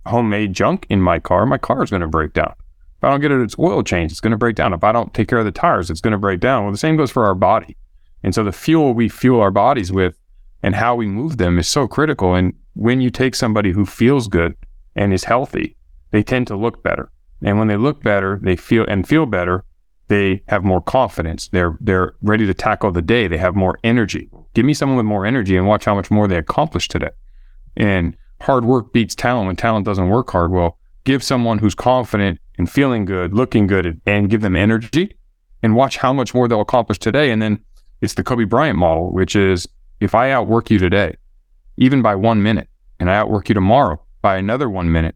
[0.05, 2.53] homemade junk in my car, my car is going to break down.
[2.99, 4.71] If I don't get it its oil change, it's going to break down.
[4.71, 6.63] If I don't take care of the tires, it's going to break down.
[6.63, 7.75] Well, the same goes for our body.
[8.21, 10.15] And so the fuel we fuel our bodies with
[10.61, 12.35] and how we move them is so critical.
[12.35, 14.55] And when you take somebody who feels good
[14.95, 15.75] and is healthy,
[16.11, 17.11] they tend to look better.
[17.41, 19.65] And when they look better, they feel and feel better,
[20.07, 21.47] they have more confidence.
[21.47, 23.27] They're they're ready to tackle the day.
[23.27, 24.29] They have more energy.
[24.53, 27.09] Give me someone with more energy and watch how much more they accomplish today.
[27.77, 30.51] And hard work beats talent when talent doesn't work hard.
[30.51, 35.15] Well, give someone who's confident and feeling good, looking good, and give them energy
[35.63, 37.31] and watch how much more they'll accomplish today.
[37.31, 37.59] And then
[38.01, 39.67] it's the Kobe Bryant model, which is
[39.99, 41.15] if I outwork you today,
[41.77, 42.67] even by one minute,
[42.99, 45.15] and I outwork you tomorrow by another one minute,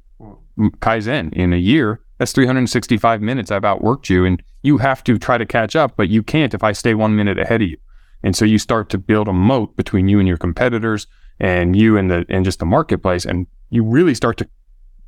[0.57, 4.25] Kaizen in a year, that's 365 minutes I've outworked you.
[4.25, 7.15] And you have to try to catch up, but you can't if I stay one
[7.15, 7.77] minute ahead of you.
[8.23, 11.07] And so you start to build a moat between you and your competitors
[11.39, 13.25] and you and the and just the marketplace.
[13.25, 14.47] And you really start to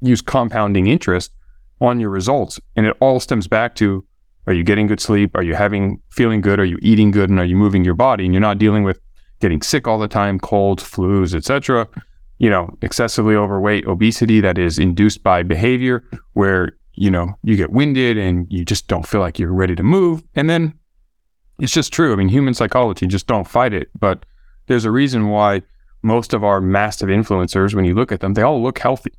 [0.02, 1.32] use compounding interest
[1.82, 2.60] on your results.
[2.76, 4.04] And it all stems back to
[4.48, 5.36] are you getting good sleep?
[5.36, 6.60] Are you having feeling good?
[6.60, 7.30] Are you eating good?
[7.30, 8.24] And are you moving your body?
[8.24, 9.00] And you're not dealing with
[9.42, 11.88] getting sick all the time, colds, flus, etc.
[12.40, 17.72] You know, excessively overweight, obesity that is induced by behavior where you know you get
[17.72, 20.24] winded and you just don't feel like you're ready to move.
[20.36, 20.74] And then
[21.60, 22.14] it's just true.
[22.14, 23.90] I mean, human psychology just don't fight it.
[24.00, 24.26] But
[24.68, 25.64] there's a reason why
[26.02, 29.12] most of our massive influencers, when you look at them, they all look healthy.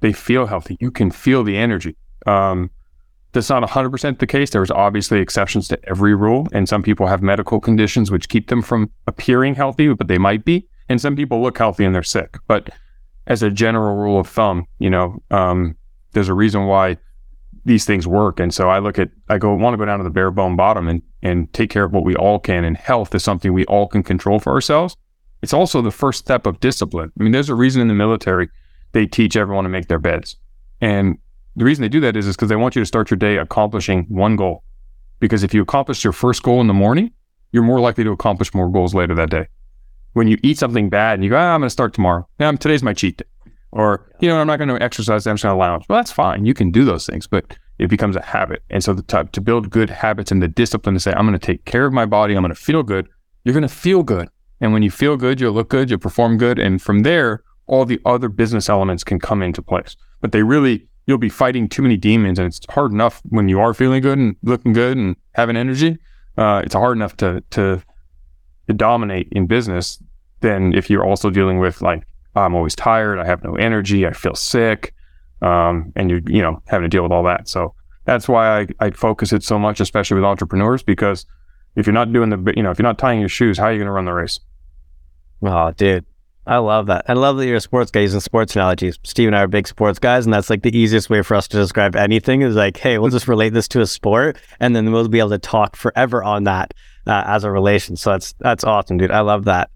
[0.00, 0.76] They feel healthy.
[0.80, 1.96] You can feel the energy.
[2.26, 2.70] Um,
[3.32, 4.50] that's not 100% the case.
[4.50, 6.48] There's obviously exceptions to every rule.
[6.52, 10.44] And some people have medical conditions which keep them from appearing healthy, but they might
[10.44, 10.66] be.
[10.88, 12.38] And some people look healthy and they're sick.
[12.48, 12.70] But
[13.26, 15.76] as a general rule of thumb, you know, um,
[16.12, 16.96] there's a reason why
[17.64, 18.40] these things work.
[18.40, 20.56] And so I look at, I go, want to go down to the bare bone
[20.56, 22.64] bottom and, and take care of what we all can.
[22.64, 24.96] And health is something we all can control for ourselves.
[25.42, 27.12] It's also the first step of discipline.
[27.18, 28.48] I mean, there's a reason in the military
[28.92, 30.36] they teach everyone to make their beds.
[30.80, 31.18] And
[31.56, 34.06] the reason they do that is because they want you to start your day accomplishing
[34.08, 34.64] one goal.
[35.18, 37.10] Because if you accomplish your first goal in the morning,
[37.52, 39.46] you're more likely to accomplish more goals later that day.
[40.12, 42.26] When you eat something bad and you go, ah, I'm going to start tomorrow.
[42.38, 43.24] Yeah, today's my cheat day.
[43.72, 45.26] Or, you know, I'm not going to exercise.
[45.26, 45.84] I'm just going to lounge.
[45.88, 46.44] Well, that's fine.
[46.44, 48.62] You can do those things, but it becomes a habit.
[48.70, 51.46] And so the to build good habits and the discipline to say, I'm going to
[51.46, 52.34] take care of my body.
[52.34, 53.08] I'm going to feel good.
[53.44, 54.28] You're going to feel good.
[54.60, 56.58] And when you feel good, you'll look good, you'll perform good.
[56.58, 59.96] And from there, all the other business elements can come into place.
[60.20, 63.60] But they really, you'll be fighting too many demons, and it's hard enough when you
[63.60, 65.98] are feeling good and looking good and having energy.
[66.36, 67.82] Uh, it's hard enough to to
[68.66, 70.02] to dominate in business
[70.40, 72.02] than if you're also dealing with like
[72.34, 74.94] I'm always tired, I have no energy, I feel sick,
[75.42, 77.48] um, and you're, you know having to deal with all that.
[77.48, 81.26] So that's why I, I focus it so much, especially with entrepreneurs, because
[81.76, 83.72] if you're not doing the you know if you're not tying your shoes, how are
[83.72, 84.40] you going to run the race?
[85.42, 86.04] Oh, dude,
[86.46, 87.04] I love that.
[87.08, 88.98] I love that you're a sports guy using sports analogies.
[89.04, 91.48] Steve and I are big sports guys, and that's like the easiest way for us
[91.48, 94.92] to describe anything is like, hey, we'll just relate this to a sport, and then
[94.92, 96.74] we'll be able to talk forever on that
[97.06, 97.96] uh, as a relation.
[97.96, 99.10] So that's that's awesome, dude.
[99.10, 99.70] I love that.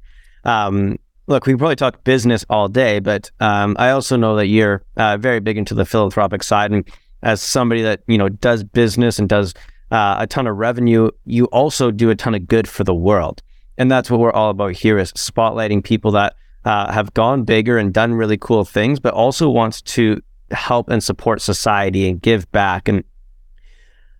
[0.44, 4.46] Um, look, we can probably talk business all day, but um, I also know that
[4.46, 6.88] you're uh, very big into the philanthropic side, and
[7.22, 9.54] as somebody that you know does business and does
[9.90, 13.42] uh, a ton of revenue, you also do a ton of good for the world,
[13.78, 16.34] and that's what we're all about here: is spotlighting people that
[16.64, 21.02] uh, have gone bigger and done really cool things, but also wants to help and
[21.02, 22.88] support society and give back.
[22.88, 23.04] And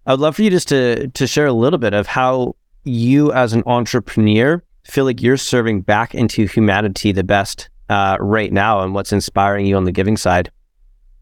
[0.07, 3.53] I'd love for you just to to share a little bit of how you, as
[3.53, 8.95] an entrepreneur, feel like you're serving back into humanity the best uh, right now, and
[8.95, 10.51] what's inspiring you on the giving side.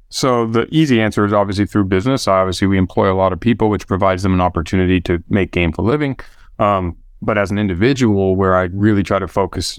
[0.09, 2.29] So the easy answer is obviously through business.
[2.29, 5.85] Obviously, we employ a lot of people, which provides them an opportunity to make gainful
[5.85, 6.18] living.
[6.59, 9.78] Um, but as an individual, where I really try to focus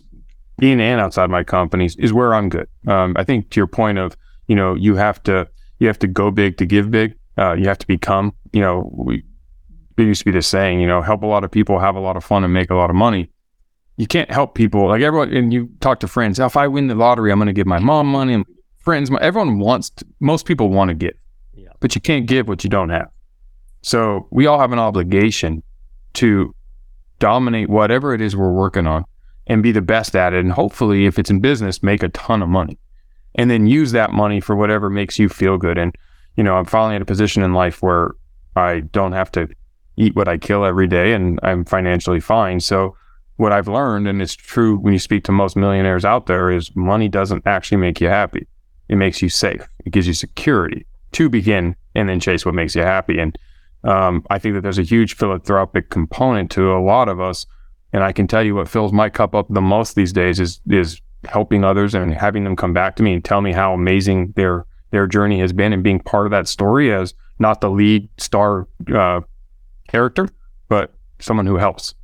[0.62, 2.67] in and outside my companies is where I'm good.
[2.88, 4.15] Um, I think to your point of,
[4.47, 5.47] you know, you have to
[5.79, 7.15] you have to go big to give big.
[7.38, 9.23] Uh, you have to become, you know, we
[9.97, 11.99] it used to be this saying, you know, help a lot of people have a
[11.99, 13.29] lot of fun and make a lot of money.
[13.97, 16.39] You can't help people like everyone, and you talk to friends.
[16.39, 18.43] Now, If I win the lottery, I'm going to give my mom money and
[18.79, 19.12] friends.
[19.21, 19.91] Everyone wants.
[19.91, 21.13] To, most people want to give,
[21.53, 21.69] yeah.
[21.79, 23.10] but you can't give what you don't have.
[23.84, 25.62] So we all have an obligation
[26.13, 26.56] to
[27.23, 29.05] dominate whatever it is we're working on
[29.47, 30.41] and be the best at it.
[30.41, 32.77] And hopefully, if it's in business, make a ton of money
[33.36, 35.77] and then use that money for whatever makes you feel good.
[35.77, 35.95] And,
[36.36, 38.12] you know, I'm finally at a position in life where
[38.57, 39.47] I don't have to
[39.95, 42.59] eat what I kill every day and I'm financially fine.
[42.59, 42.97] So,
[43.38, 46.75] what I've learned, and it's true when you speak to most millionaires out there, is
[46.75, 48.47] money doesn't actually make you happy.
[48.89, 49.65] It makes you safe.
[49.86, 53.17] It gives you security to begin and then chase what makes you happy.
[53.17, 53.38] And
[53.84, 57.46] um, I think that there's a huge philanthropic component to a lot of us
[57.93, 60.60] and I can tell you what fills my cup up the most these days is
[60.67, 64.34] is helping others and having them come back to me and tell me how amazing
[64.36, 68.08] their their journey has been and being part of that story as not the lead
[68.17, 69.22] star uh,
[69.88, 70.28] character,
[70.69, 71.96] but someone who helps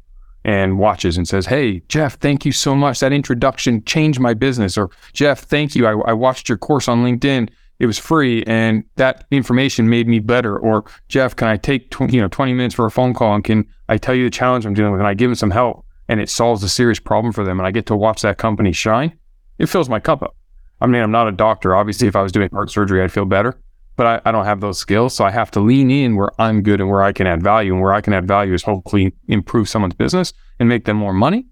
[0.43, 2.99] and watches and says, Hey, Jeff, thank you so much.
[2.99, 4.77] That introduction changed my business.
[4.77, 5.85] Or, Jeff, thank you.
[5.85, 10.19] I, I watched your course on LinkedIn it was free and that information made me
[10.19, 10.57] better.
[10.57, 13.43] Or jeff can i take tw- you know 20 minutes for a phone call and
[13.43, 15.85] can i tell you the challenge i'm dealing with and i give them some help
[16.07, 18.71] and it solves a serious problem for them and i get to watch that company
[18.71, 19.17] shine?
[19.57, 20.35] It fills my cup up.
[20.81, 21.75] I mean i'm not a doctor.
[21.75, 23.59] Obviously if i was doing heart surgery i'd feel better
[23.95, 26.61] but I, I don't have those skills so i have to lean in where i'm
[26.61, 29.13] good and where i can add value and where i can add value is hopefully
[29.27, 31.47] improve someone's business and make them more money.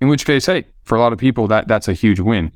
[0.00, 2.52] In which case, hey, for a lot of people, that that's a huge win.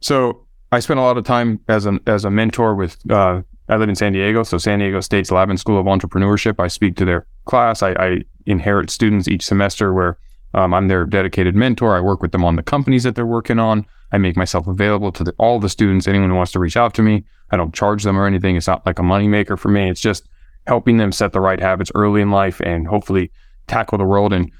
[0.00, 2.98] So I spent a lot of time as a as a mentor with.
[3.10, 6.58] Uh, I live in San Diego, so San Diego State's Lavin School of Entrepreneurship.
[6.58, 7.84] I speak to their class.
[7.84, 10.18] I, I inherit students each semester where
[10.54, 11.96] um, I'm their dedicated mentor.
[11.96, 13.86] I work with them on the companies that they're working on.
[14.10, 16.94] I make myself available to the, all the students, anyone who wants to reach out
[16.94, 17.24] to me.
[17.52, 18.56] I don't charge them or anything.
[18.56, 19.88] It's not like a moneymaker for me.
[19.88, 20.28] It's just
[20.66, 23.30] helping them set the right habits early in life and hopefully
[23.68, 24.32] tackle the world.
[24.32, 24.50] And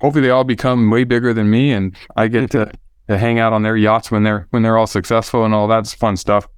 [0.00, 2.72] hopefully they all become way bigger than me and I get to,
[3.08, 5.94] to hang out on their yachts when they're when they're all successful and all that's
[5.94, 6.48] fun stuff.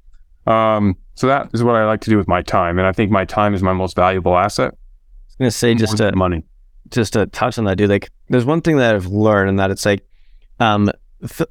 [0.47, 2.79] Um, so that is what I like to do with my time.
[2.79, 4.73] And I think my time is my most valuable asset.
[4.73, 6.45] I was gonna say just to money.
[6.91, 7.91] just to touch on that, dude.
[7.91, 10.07] Like, there's one thing that I've learned, and that it's like,
[10.61, 10.91] um,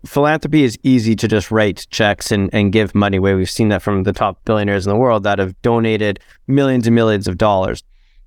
[0.06, 3.36] philanthropy is easy to just write checks and, and give money away.
[3.36, 6.96] We've seen that from the top billionaires in the world that have donated millions and
[6.96, 7.84] millions of dollars.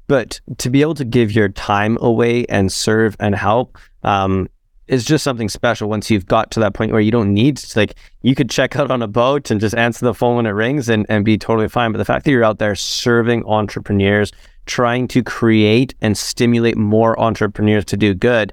[0.07, 4.49] But to be able to give your time away and serve and help um,
[4.91, 7.79] is just something special once you've got to that point where you don't need to,
[7.79, 10.51] like, you could check out on a boat and just answer the phone when it
[10.51, 11.93] rings and, and be totally fine.
[11.93, 14.33] But the fact that you're out there serving entrepreneurs,
[14.67, 18.53] trying to create and stimulate more entrepreneurs to do good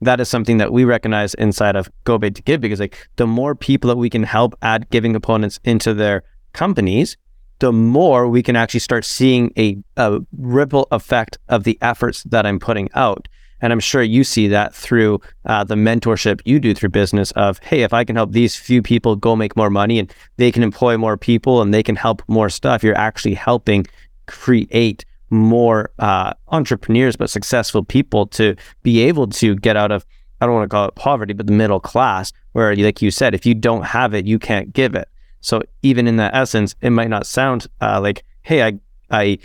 [0.00, 3.26] that is something that we recognize inside of Go Big to Give because like the
[3.26, 7.16] more people that we can help add giving components into their companies,
[7.58, 12.46] the more we can actually start seeing a, a ripple effect of the efforts that
[12.46, 13.28] I'm putting out.
[13.62, 17.58] And I'm sure you see that through uh, the mentorship you do through business of,
[17.58, 20.62] hey, if I can help these few people go make more money and they can
[20.62, 23.86] employ more people and they can help more stuff, you're actually helping
[24.26, 30.04] create more uh, entrepreneurs, but successful people to be able to get out of,
[30.40, 33.34] I don't want to call it poverty, but the middle class, where, like you said,
[33.34, 35.08] if you don't have it, you can't give it.
[35.40, 38.78] So even in that essence, it might not sound uh, like, hey, I,
[39.10, 39.38] I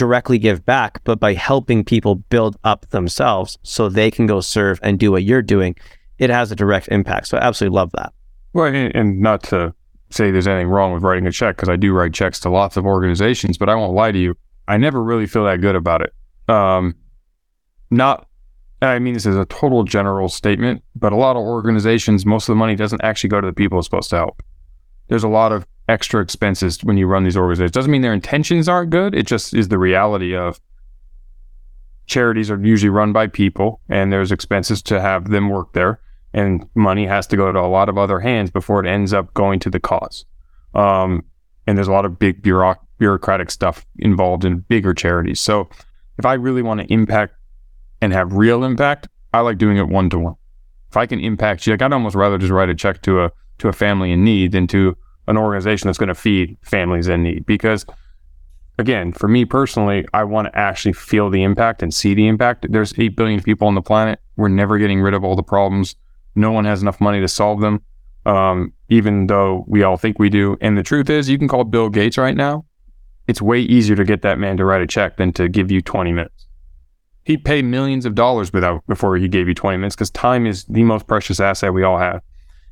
[0.00, 4.80] directly give back, but by helping people build up themselves so they can go serve
[4.82, 5.76] and do what you're doing,
[6.18, 7.28] it has a direct impact.
[7.28, 8.14] So I absolutely love that.
[8.54, 9.74] Well, and, not to
[10.08, 12.78] say there's anything wrong with writing a check, because I do write checks to lots
[12.78, 14.34] of organizations, but I won't lie to you.
[14.68, 16.14] I never really feel that good about it.
[16.48, 16.94] Um,
[17.90, 18.26] not,
[18.80, 22.54] I mean, this is a total general statement, but a lot of organizations, most of
[22.54, 24.42] the money doesn't actually go to the people it's supposed to help.
[25.08, 27.72] There's a lot of extra expenses when you run these organizations.
[27.72, 29.14] Doesn't mean their intentions aren't good.
[29.14, 30.60] It just is the reality of
[32.06, 36.00] charities are usually run by people and there's expenses to have them work there
[36.32, 39.34] and money has to go to a lot of other hands before it ends up
[39.34, 40.24] going to the cause.
[40.74, 41.24] Um,
[41.66, 45.40] and there's a lot of big bureauc- bureaucratic stuff involved in bigger charities.
[45.40, 45.68] So
[46.18, 47.34] if I really want to impact
[48.00, 50.36] and have real impact, I like doing it one to one.
[50.88, 53.32] If I can impact you, like I'd almost rather just write a check to a
[53.58, 54.96] to a family in need than to
[55.28, 57.46] an organization that's going to feed families in need.
[57.46, 57.86] Because
[58.78, 62.66] again, for me personally, I want to actually feel the impact and see the impact.
[62.70, 64.20] There's eight billion people on the planet.
[64.36, 65.96] We're never getting rid of all the problems.
[66.34, 67.82] No one has enough money to solve them.
[68.26, 70.56] Um, even though we all think we do.
[70.60, 72.66] And the truth is, you can call Bill Gates right now
[73.30, 75.80] it's way easier to get that man to write a check than to give you
[75.80, 76.48] 20 minutes.
[77.24, 80.64] He'd pay millions of dollars without before he gave you 20 minutes because time is
[80.64, 82.22] the most precious asset we all have.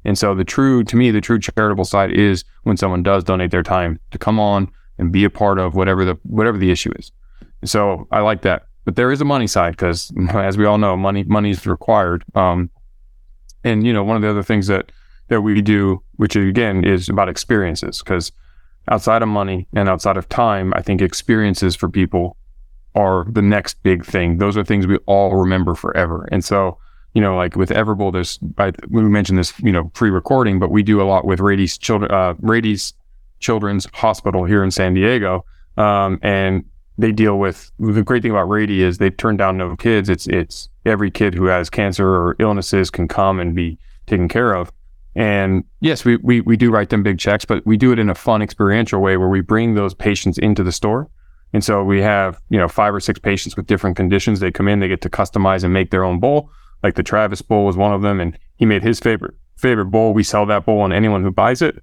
[0.04, 3.50] And so the true, to me, the true charitable side is when someone does donate
[3.50, 6.92] their time to come on and be a part of whatever the whatever the issue
[6.96, 7.12] is.
[7.64, 8.66] So I like that.
[8.84, 12.24] But there is a money side because, as we all know, money money is required.
[12.34, 12.70] Um,
[13.64, 14.92] and you know, one of the other things that
[15.28, 18.32] that we do, which again is about experiences, because
[18.90, 22.36] outside of money and outside of time, I think experiences for people
[22.94, 24.38] are the next big thing.
[24.38, 26.26] Those are things we all remember forever.
[26.32, 26.78] And so,
[27.14, 30.82] you know, like with Everbowl, there's I, we mentioned this, you know, pre-recording, but we
[30.82, 32.94] do a lot with Rady's children, uh, Rady's
[33.40, 35.44] Children's Hospital here in San Diego,
[35.76, 36.64] um, and
[36.98, 40.08] they deal with the great thing about Rady is they turn down no kids.
[40.08, 44.54] It's it's every kid who has cancer or illnesses can come and be taken care
[44.54, 44.72] of.
[45.14, 48.08] And yes, we, we, we do write them big checks, but we do it in
[48.08, 51.08] a fun, experiential way where we bring those patients into the store.
[51.52, 54.38] And so we have, you know, five or six patients with different conditions.
[54.38, 56.50] They come in, they get to customize and make their own bowl.
[56.82, 60.12] Like the Travis bowl was one of them, and he made his favorite favorite bowl.
[60.12, 61.82] We sell that bowl, and anyone who buys it,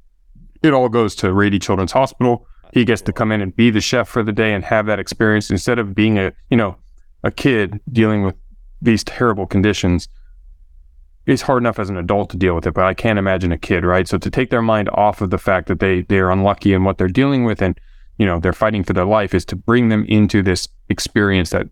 [0.64, 2.48] it all goes to Rady Children's Hospital.
[2.74, 5.00] He gets to come in and be the chef for the day and have that
[5.00, 6.78] experience instead of being a, you know,
[7.24, 8.36] a kid dealing with
[8.82, 10.08] these terrible conditions
[11.26, 13.58] it's hard enough as an adult to deal with it, but I can't imagine a
[13.58, 14.08] kid, right?
[14.08, 16.98] So to take their mind off of the fact that they they're unlucky in what
[16.98, 17.80] they're dealing with and
[18.18, 21.68] you know they're fighting for their life is to bring them into this experience that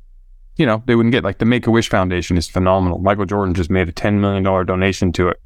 [0.57, 1.23] you know they wouldn't get.
[1.23, 2.99] Like the Make a Wish Foundation is phenomenal.
[2.99, 5.41] Michael Jordan just made a ten million dollar donation to it,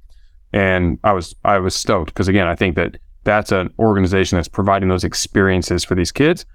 [0.54, 4.48] and I was I was stoked because again I think that that's an organization that's
[4.48, 6.46] providing those experiences for these kids,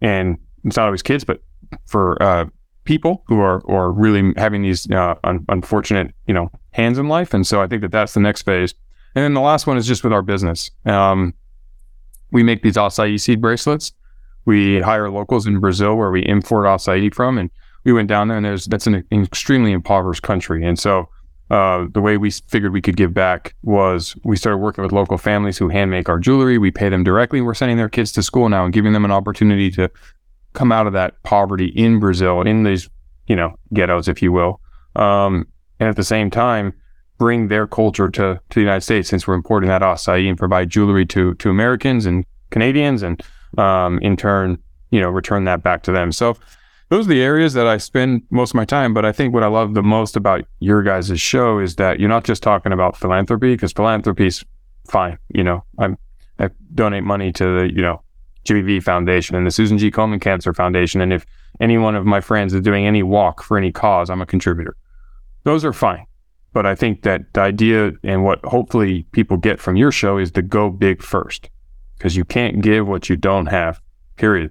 [0.00, 1.42] and it's not always kids, but
[1.86, 2.46] for uh,
[2.84, 7.34] people who are or really having these uh, un- unfortunate you know hands in life.
[7.34, 8.74] And so I think that that's the next phase.
[9.14, 10.70] And then the last one is just with our business.
[10.84, 11.34] Um,
[12.30, 13.92] we make these acai seed bracelets.
[14.44, 17.50] We hire locals in Brazil where we import acai from, and
[17.88, 21.08] we went down there, and there's that's an, an extremely impoverished country, and so
[21.50, 25.16] uh, the way we figured we could give back was we started working with local
[25.16, 26.58] families who hand make our jewelry.
[26.58, 27.40] We pay them directly.
[27.40, 29.90] We're sending their kids to school now and giving them an opportunity to
[30.52, 32.88] come out of that poverty in Brazil, in these,
[33.26, 34.60] you know, ghettos, if you will.
[34.96, 35.46] Um,
[35.80, 36.74] and at the same time,
[37.16, 40.68] bring their culture to, to the United States since we're importing that acai and provide
[40.68, 43.22] jewelry to, to Americans and Canadians and
[43.56, 44.58] um, in turn,
[44.90, 46.12] you know, return that back to them.
[46.12, 46.36] So
[46.88, 48.94] those are the areas that I spend most of my time.
[48.94, 52.08] But I think what I love the most about your guys' show is that you're
[52.08, 54.44] not just talking about philanthropy because philanthropy's
[54.88, 55.18] fine.
[55.28, 55.98] You know, I'm,
[56.38, 58.02] I donate money to the, you know,
[58.44, 59.90] GBV Foundation and the Susan G.
[59.90, 61.00] Komen Cancer Foundation.
[61.02, 61.26] And if
[61.60, 64.74] any one of my friends is doing any walk for any cause, I'm a contributor.
[65.44, 66.06] Those are fine.
[66.54, 70.30] But I think that the idea and what hopefully people get from your show is
[70.32, 71.50] to go big first
[71.98, 73.80] because you can't give what you don't have,
[74.16, 74.50] period.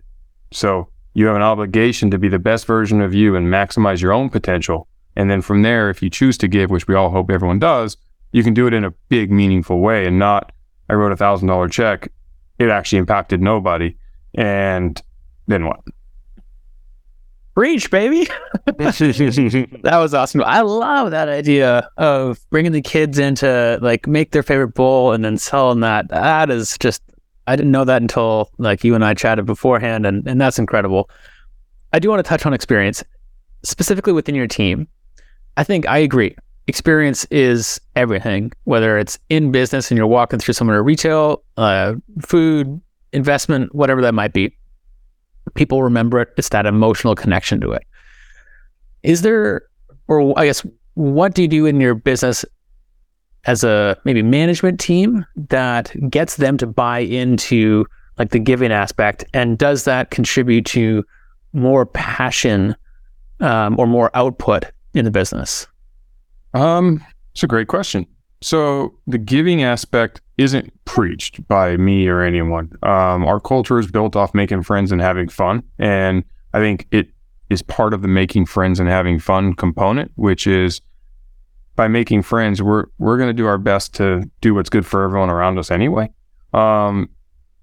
[0.51, 4.13] So you have an obligation to be the best version of you and maximize your
[4.13, 4.87] own potential.
[5.15, 7.97] And then from there, if you choose to give, which we all hope everyone does,
[8.33, 10.51] you can do it in a big, meaningful way and not,
[10.89, 12.09] I wrote a thousand dollar check.
[12.59, 13.97] It actually impacted nobody.
[14.35, 15.01] And
[15.47, 15.79] then what?
[17.55, 18.27] Preach, baby.
[18.67, 20.43] that was awesome.
[20.43, 25.25] I love that idea of bringing the kids into like make their favorite bowl and
[25.25, 26.09] then selling that.
[26.09, 27.01] That is just
[27.47, 31.09] I didn't know that until like you and I chatted beforehand, and, and that's incredible.
[31.93, 33.03] I do want to touch on experience,
[33.63, 34.87] specifically within your team.
[35.55, 36.35] I think I agree.
[36.67, 41.95] Experience is everything, whether it's in business and you're walking through some of retail, uh,
[42.21, 42.81] food,
[43.13, 44.53] investment, whatever that might be.
[45.53, 46.29] People remember it.
[46.37, 47.83] It's that emotional connection to it.
[49.03, 49.61] Is there,
[50.09, 52.43] or I guess, what do you do in your business
[53.47, 57.85] as a maybe management team that gets them to buy into
[58.19, 61.03] like the giving aspect and does that contribute to
[61.53, 62.75] more passion
[63.39, 65.67] um, or more output in the business?
[66.53, 68.05] Um it's a great question.
[68.41, 72.71] So the giving aspect isn't preached by me or anyone.
[72.83, 76.23] Um, our culture is built off making friends and having fun and
[76.53, 77.09] i think it
[77.49, 80.81] is part of the making friends and having fun component which is
[81.77, 85.03] by making friends, we're we're going to do our best to do what's good for
[85.03, 86.11] everyone around us anyway.
[86.53, 87.07] Um,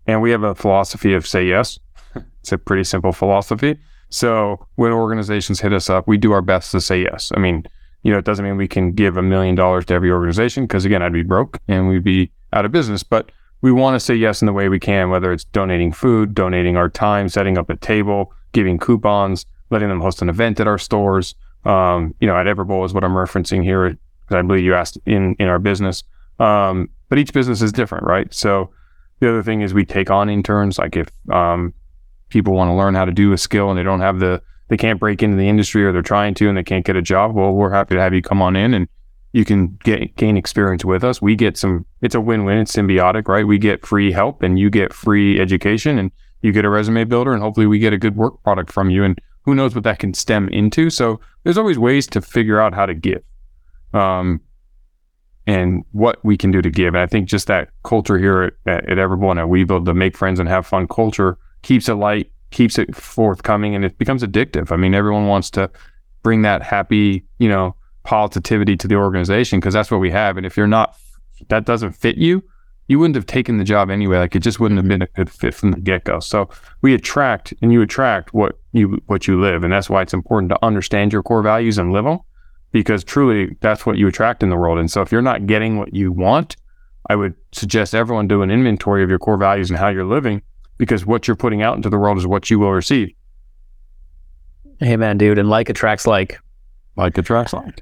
[0.07, 1.79] and we have a philosophy of say yes.
[2.41, 3.79] it's a pretty simple philosophy.
[4.09, 7.33] So when organizations hit us up, we do our best to say yes.
[7.37, 7.65] I mean,
[8.05, 10.85] you know, it doesn't mean we can give a million dollars to every organization because
[10.85, 13.03] again, I'd be broke and we'd be out of business.
[13.03, 16.35] But we want to say yes in the way we can, whether it's donating food,
[16.35, 20.69] donating our time, setting up a table, giving coupons, letting them host an event at
[20.69, 21.35] our stores.
[21.65, 23.97] Um, you know, at Everbowl is what I'm referencing here
[24.27, 26.03] because I believe you asked in in our business.
[26.39, 28.33] Um, but each business is different, right?
[28.33, 28.71] So
[29.21, 30.79] the other thing is we take on interns.
[30.79, 31.73] Like if um,
[32.29, 34.77] people want to learn how to do a skill and they don't have the they
[34.77, 37.35] can't break into the industry or they're trying to and they can't get a job,
[37.35, 38.89] well, we're happy to have you come on in and
[39.33, 41.21] you can get gain experience with us.
[41.21, 41.85] We get some.
[42.01, 42.59] It's a win-win.
[42.59, 43.47] It's symbiotic, right?
[43.47, 46.11] We get free help and you get free education and
[46.43, 49.05] you get a resume builder and hopefully we get a good work product from you
[49.05, 50.89] and who knows what that can stem into.
[50.89, 53.23] So there's always ways to figure out how to give
[53.95, 54.41] um,
[55.47, 56.95] and what we can do to give.
[56.95, 60.41] And I think just that culture here at, at, and at Webuild to make friends
[60.41, 64.73] and have fun culture keeps it light, keeps it forthcoming, and it becomes addictive.
[64.73, 65.71] I mean, everyone wants to
[66.23, 70.37] bring that happy, you know, positivity to the organization because that's what we have.
[70.37, 70.97] And if you're not,
[71.49, 72.43] that doesn't fit you,
[72.89, 74.19] you wouldn't have taken the job anyway.
[74.19, 76.21] Like it just wouldn't have been a good fit from the get go.
[76.21, 76.51] So
[76.83, 80.51] we attract and you attract what you what you live, and that's why it's important
[80.51, 82.19] to understand your core values and live them
[82.75, 84.79] because truly that's what you attract in the world.
[84.79, 86.57] And so if you're not getting what you want,
[87.09, 90.43] I would suggest everyone do an inventory of your core values and how you're living
[90.77, 93.15] because what you're putting out into the world is what you will receive.
[94.81, 96.41] Hey man, dude, and like attracts like.
[96.97, 97.81] Like attracts like.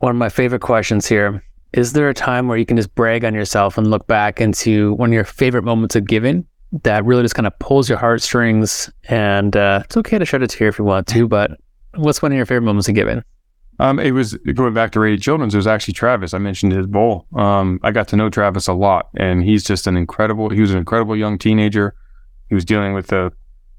[0.00, 1.42] One of my favorite questions here.
[1.72, 4.92] Is there a time where you can just brag on yourself and look back into
[4.94, 6.46] one of your favorite moments of giving
[6.82, 8.92] that really just kind of pulls your heartstrings?
[9.04, 11.52] And uh, it's okay to shed a tear if you want to, but
[11.94, 13.22] what's one of your favorite moments of giving?
[13.78, 15.54] Um, it was going back to Rady Children's.
[15.54, 16.34] It was actually Travis.
[16.34, 17.26] I mentioned his bowl.
[17.34, 20.50] Um, I got to know Travis a lot, and he's just an incredible.
[20.50, 21.94] He was an incredible young teenager.
[22.48, 23.32] He was dealing with a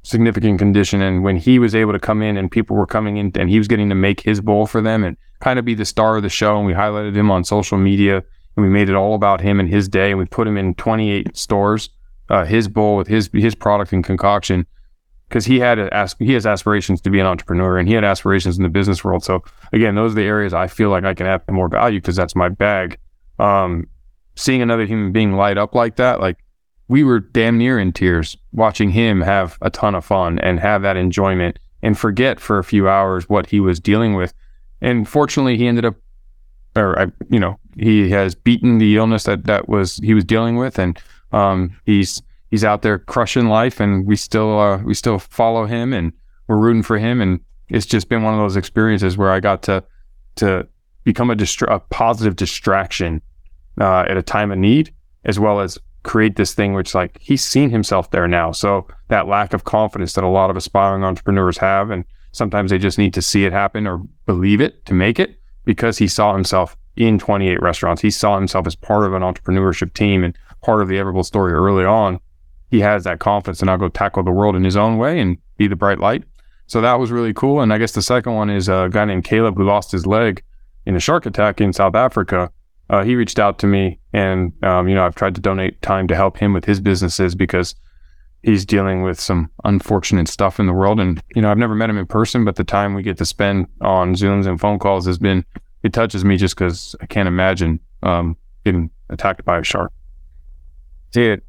[0.03, 3.31] significant condition, and when he was able to come in, and people were coming in,
[3.35, 5.85] and he was getting to make his bowl for them, and kind of be the
[5.85, 8.23] star of the show, and we highlighted him on social media,
[8.55, 10.73] and we made it all about him and his day, and we put him in
[10.75, 11.89] 28 stores.
[12.29, 14.65] Uh, his bowl with his his product and concoction
[15.33, 18.03] because he had a, as- he has aspirations to be an entrepreneur and he had
[18.03, 19.23] aspirations in the business world.
[19.23, 22.15] So again, those are the areas I feel like I can add more value because
[22.15, 22.99] that's my bag.
[23.39, 23.87] Um,
[24.35, 26.37] seeing another human being light up like that, like
[26.87, 30.83] we were damn near in tears watching him have a ton of fun and have
[30.83, 34.35] that enjoyment and forget for a few hours what he was dealing with.
[34.81, 35.95] And fortunately, he ended up,
[36.75, 40.57] or I, you know, he has beaten the illness that that was he was dealing
[40.57, 40.99] with, and
[41.31, 42.21] um, he's
[42.53, 46.13] he's out there crushing life, and we still uh, we still follow him, and
[46.47, 47.39] we're rooting for him, and
[47.69, 49.83] it's just been one of those experiences where I got to
[50.35, 50.67] to
[51.03, 53.23] become a, distra- a positive distraction
[53.81, 54.93] uh, at a time of need,
[55.25, 58.51] as well as create this thing which like he's seen himself there now.
[58.51, 62.77] So that lack of confidence that a lot of aspiring entrepreneurs have, and sometimes they
[62.77, 63.97] just need to see it happen or
[64.27, 68.03] believe it to make it because he saw himself in 28 restaurants.
[68.03, 71.51] He saw himself as part of an entrepreneurship team and part of the Everbowl story
[71.51, 72.19] early on.
[72.73, 75.37] He has that confidence and I'll go tackle the world in his own way and
[75.57, 76.23] be the bright light.
[76.65, 77.61] So that was really cool.
[77.61, 80.43] And I guess the second one is a guy named Caleb who lost his leg
[80.85, 82.51] in a shark attack in South Africa
[82.89, 86.07] uh, he reached out to me, and um, you know I've tried to donate time
[86.09, 87.75] to help him with his businesses because
[88.41, 90.99] he's dealing with some unfortunate stuff in the world.
[90.99, 93.25] And you know I've never met him in person, but the time we get to
[93.25, 95.45] spend on Zooms and phone calls has been
[95.81, 99.91] it touches me just because I can't imagine um, getting attacked by a shark.
[101.11, 101.41] Dude,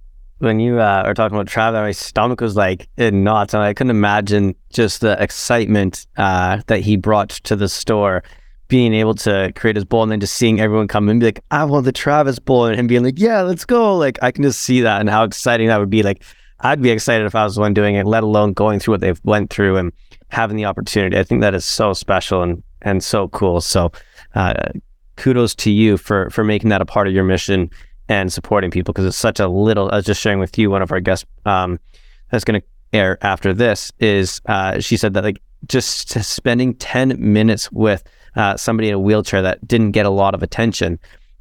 [0.45, 3.75] when you uh, are talking about Travis, my stomach was like in knots, and I
[3.75, 8.23] couldn't imagine just the excitement uh, that he brought to the store
[8.69, 11.41] being able to create his bowl and then just seeing everyone come and be like,
[11.51, 13.97] I want the Travis bowl and him being like, yeah, let's go.
[13.97, 16.03] Like I can just see that and how exciting that would be.
[16.03, 16.25] Like
[16.61, 19.01] I'd be excited if I was the one doing it, let alone going through what
[19.01, 19.93] they've went through and
[20.29, 21.19] having the opportunity.
[21.19, 23.61] I think that is so special and, and so cool.
[23.61, 23.93] So
[24.35, 24.55] uh,
[25.17, 27.71] kudos to you for, for making that a part of your mission
[28.09, 30.83] and supporting people because it's such a little, I was just sharing with you, one
[30.83, 31.79] of our guests um,
[32.31, 37.17] that's going to air after this is uh, she said that like just spending 10
[37.19, 38.05] minutes with
[38.37, 40.99] uh, somebody in a wheelchair that didn't get a lot of attention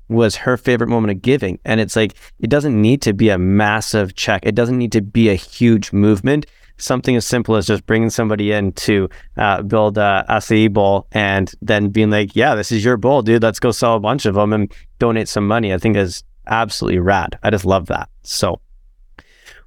[0.09, 1.59] was her favorite moment of giving.
[1.65, 4.45] And it's like, it doesn't need to be a massive check.
[4.45, 6.45] It doesn't need to be a huge movement.
[6.77, 11.51] Something as simple as just bringing somebody in to uh, build a acai bowl and
[11.61, 13.43] then being like, yeah, this is your bowl, dude.
[13.43, 15.73] Let's go sell a bunch of them and donate some money.
[15.73, 17.37] I think is absolutely rad.
[17.43, 18.09] I just love that.
[18.23, 18.59] So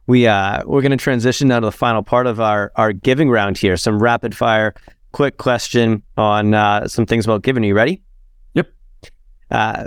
[0.07, 3.31] we uh, we're going to transition now to the final part of our our giving
[3.31, 3.77] round here.
[3.77, 4.74] Some rapid fire
[5.12, 7.64] quick question on uh, some things about giving.
[7.64, 8.03] Are you ready?
[8.55, 8.72] Yep.
[9.51, 9.87] Uh,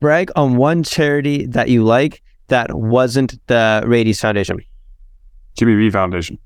[0.00, 4.58] brag on one charity that you like that wasn't the Rady's Foundation.
[5.56, 6.38] Jimmy V Foundation.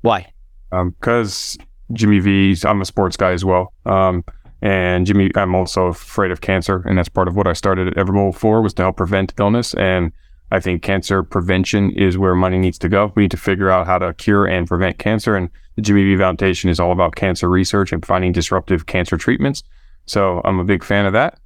[0.00, 0.32] Why?
[0.70, 3.72] Because um, Jimmy V, I'm a sports guy as well.
[3.86, 4.24] Um,
[4.64, 7.94] and Jimmy, I'm also afraid of cancer, and that's part of what I started at
[7.96, 9.74] Everbowl for was to help prevent illness.
[9.74, 10.10] And
[10.52, 13.12] I think cancer prevention is where money needs to go.
[13.14, 15.36] We need to figure out how to cure and prevent cancer.
[15.36, 19.62] And the Jimmy V Foundation is all about cancer research and finding disruptive cancer treatments.
[20.06, 21.38] So I'm a big fan of that.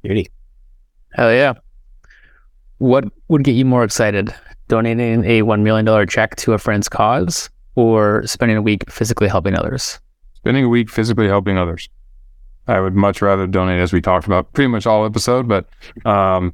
[0.00, 0.30] Beauty.
[1.12, 1.52] Hell yeah.
[2.78, 4.34] What would get you more excited?
[4.68, 9.54] Donating a $1 million check to a friend's cause or spending a week physically helping
[9.54, 10.00] others?
[10.32, 11.90] Spending a week physically helping others.
[12.68, 15.68] I would much rather donate, as we talked about pretty much all episode, but
[16.04, 16.52] um,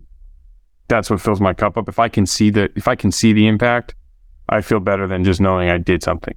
[0.89, 1.89] that's what fills my cup up.
[1.89, 3.95] If I can see the if I can see the impact,
[4.49, 6.35] I feel better than just knowing I did something.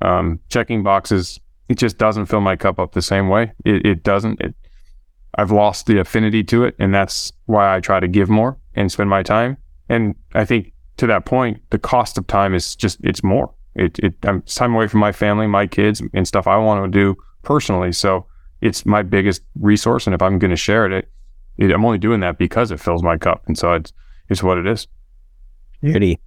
[0.00, 3.52] Um, checking boxes, it just doesn't fill my cup up the same way.
[3.64, 4.40] It, it doesn't.
[4.40, 4.54] It,
[5.36, 8.90] I've lost the affinity to it, and that's why I try to give more and
[8.90, 9.56] spend my time.
[9.88, 13.54] And I think to that point, the cost of time is just it's more.
[13.74, 16.98] It, it I'm time away from my family, my kids, and stuff I want to
[16.98, 17.92] do personally.
[17.92, 18.26] So
[18.62, 21.08] it's my biggest resource, and if I'm going to share it,
[21.58, 23.92] it, I'm only doing that because it fills my cup, and so it's
[24.28, 24.86] it's what it is.
[25.82, 26.18] Beauty.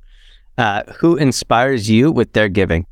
[0.57, 2.85] Uh, who inspires you with their giving?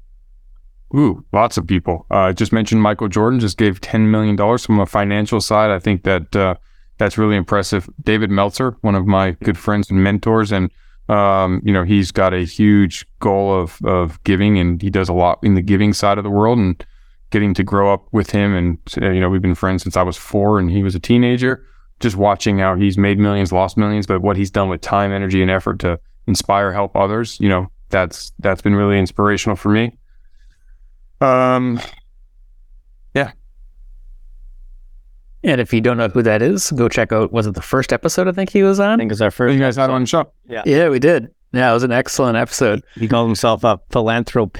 [0.95, 2.05] Ooh, lots of people.
[2.09, 5.71] Uh, I just mentioned Michael Jordan just gave ten million dollars from a financial side.
[5.71, 6.55] I think that uh,
[6.97, 7.89] that's really impressive.
[8.03, 10.71] David Meltzer, one of my good friends and mentors, and
[11.09, 15.13] um, you know he's got a huge goal of of giving, and he does a
[15.13, 16.57] lot in the giving side of the world.
[16.57, 16.85] And
[17.33, 20.15] getting to grow up with him, and you know we've been friends since I was
[20.15, 21.65] four, and he was a teenager.
[21.99, 25.41] Just watching how he's made millions, lost millions, but what he's done with time, energy,
[25.41, 29.91] and effort to inspire, help others, you know, that's that's been really inspirational for me.
[31.21, 31.79] Um,
[33.13, 33.31] yeah.
[35.43, 37.31] And if you don't know who that is, go check out.
[37.31, 38.27] Was it the first episode?
[38.27, 38.91] I think he was on.
[38.91, 39.53] I think it's our first.
[39.53, 40.31] You guys had on the show.
[40.47, 41.29] Yeah, yeah, we did.
[41.51, 42.83] Yeah, it was an excellent episode.
[42.95, 44.57] He called himself a philanthrop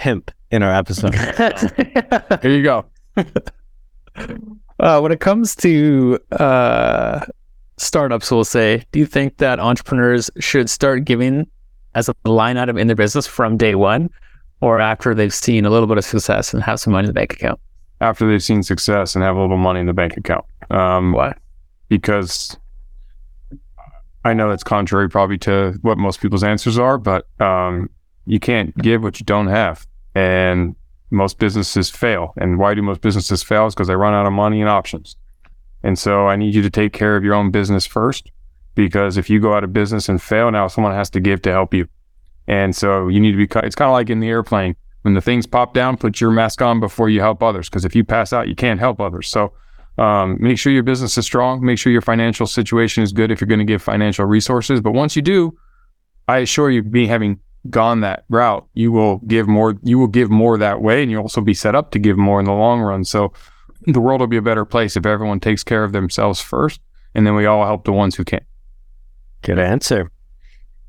[0.53, 1.13] in our episode.
[2.41, 2.85] Here you go.
[4.79, 7.25] uh, when it comes to uh,
[7.77, 11.47] startups, we'll say, do you think that entrepreneurs should start giving
[11.95, 14.09] as a line item in their business from day one?
[14.63, 17.13] or after they've seen a little bit of success and have some money in the
[17.13, 17.59] bank account?
[17.99, 20.45] After they've seen success and have a little money in the bank account.
[20.71, 21.33] Um, Why?
[21.89, 22.55] because
[24.23, 27.89] I know that's contrary probably to what most people's answers are, but um,
[28.25, 29.85] you can't give what you don't have.
[30.15, 30.75] And
[31.09, 32.33] most businesses fail.
[32.37, 33.67] And why do most businesses fail?
[33.67, 35.15] Is because they run out of money and options.
[35.83, 38.31] And so I need you to take care of your own business first,
[38.73, 41.51] because if you go out of business and fail, now someone has to give to
[41.51, 41.87] help you.
[42.47, 44.75] And so you need to be, it's kind of like in the airplane.
[45.03, 47.69] When the things pop down, put your mask on before you help others.
[47.69, 49.27] Because if you pass out, you can't help others.
[49.27, 49.51] So
[49.97, 51.63] um, make sure your business is strong.
[51.63, 54.79] Make sure your financial situation is good if you're going to give financial resources.
[54.79, 55.57] But once you do,
[56.27, 57.39] I assure you, being having
[57.69, 59.75] gone that route, you will give more.
[59.83, 62.39] You will give more that way, and you'll also be set up to give more
[62.39, 63.03] in the long run.
[63.03, 63.33] So
[63.87, 66.81] the world will be a better place if everyone takes care of themselves first,
[67.15, 68.43] and then we all help the ones who can't.
[69.41, 70.11] Good answer.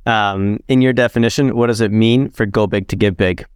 [0.07, 3.47] Um, in your definition, what does it mean for go big to give big?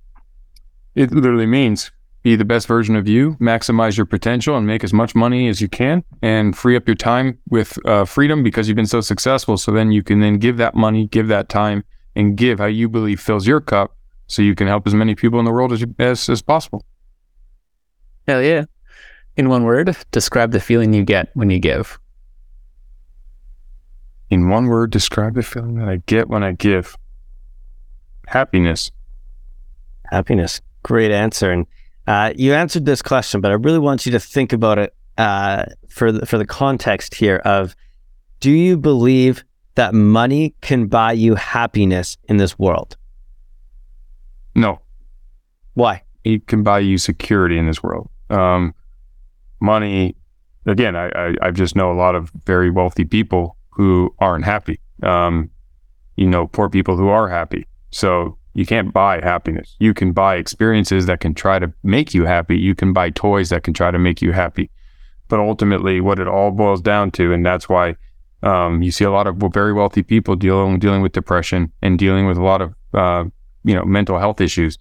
[0.95, 1.93] It literally means
[2.23, 5.61] be the best version of you, maximize your potential, and make as much money as
[5.61, 9.57] you can, and free up your time with uh, freedom because you've been so successful.
[9.57, 11.85] So then you can then give that money, give that time,
[12.19, 13.97] and give how you believe fills your cup,
[14.27, 16.85] so you can help as many people in the world as you, as, as possible.
[18.27, 18.65] Hell yeah.
[19.37, 21.99] In one word, describe the feeling you get when you give.
[24.31, 26.97] In one word, describe the feeling that I get when I give.
[28.27, 28.91] Happiness.
[30.11, 30.61] Happiness.
[30.83, 31.53] Great answer.
[31.53, 31.67] And
[32.09, 35.67] uh, you answered this question, but I really want you to think about it uh,
[35.89, 37.77] for the, for the context here of
[38.41, 39.45] do you believe
[39.79, 42.97] that money can buy you happiness in this world?
[44.57, 44.81] No,
[45.75, 46.03] Why?
[46.25, 48.11] it can buy you security in this world.
[48.29, 48.75] Um,
[49.61, 50.17] money,
[50.67, 54.81] again, I, I, I just know a lot of very wealthy people who aren't happy.
[55.05, 55.49] Um,
[56.17, 57.65] you know, poor people who are happy.
[57.93, 59.77] So you can't buy happiness.
[59.79, 62.59] You can buy experiences that can try to make you happy.
[62.59, 64.71] You can buy toys that can try to make you happy.
[65.29, 67.95] But ultimately, what it all boils down to, and that's why
[68.43, 72.27] um, you see a lot of very wealthy people dealing dealing with depression and dealing
[72.27, 73.25] with a lot of uh,
[73.65, 74.79] you know mental health issues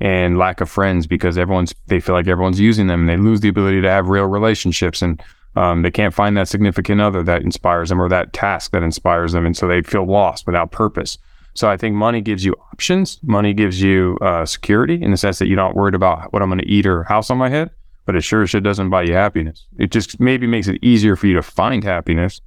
[0.00, 3.40] and lack of friends because everyone's they feel like everyone's using them and they lose
[3.40, 5.22] the ability to have real relationships and
[5.54, 9.32] um, they can't find that significant other that inspires them or that task that inspires
[9.32, 11.18] them and so they feel lost without purpose.
[11.54, 13.18] So i think money gives you options.
[13.22, 16.48] Money gives you uh, security in the sense that you're not worried about what i'm
[16.48, 17.70] going to eat or house on my head
[18.06, 19.66] but it sure as shit doesn't buy you happiness.
[19.78, 22.40] It just maybe makes it easier for you to find happiness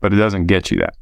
[0.00, 0.96] but it doesn't get you that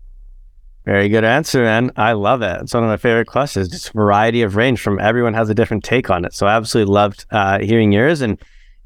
[0.84, 1.90] Very good answer, man.
[1.96, 2.60] I love it.
[2.62, 3.68] It's one of my favorite questions.
[3.68, 6.34] Just variety of range from everyone has a different take on it.
[6.34, 8.20] So I absolutely loved uh, hearing yours.
[8.20, 8.38] And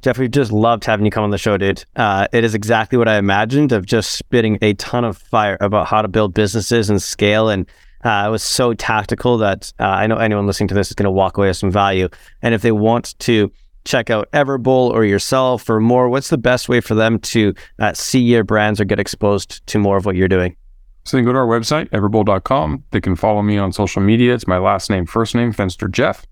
[0.02, 1.84] Jeff, we just loved having you come on the show, dude.
[1.96, 5.88] Uh, it is exactly what I imagined of just spitting a ton of fire about
[5.88, 7.48] how to build businesses and scale.
[7.48, 7.66] And
[8.04, 11.04] uh, it was so tactical that uh, I know anyone listening to this is going
[11.04, 12.09] to walk away with some value.
[12.42, 13.50] And if they want to
[13.85, 17.93] check out Everbowl or yourself or more, what's the best way for them to uh,
[17.95, 20.57] see your brands or get exposed to more of what you're doing?
[21.05, 22.85] So they can go to our website, everbowl.com.
[22.91, 24.35] They can follow me on social media.
[24.35, 26.26] It's my last name, first name, Fenster Jeff.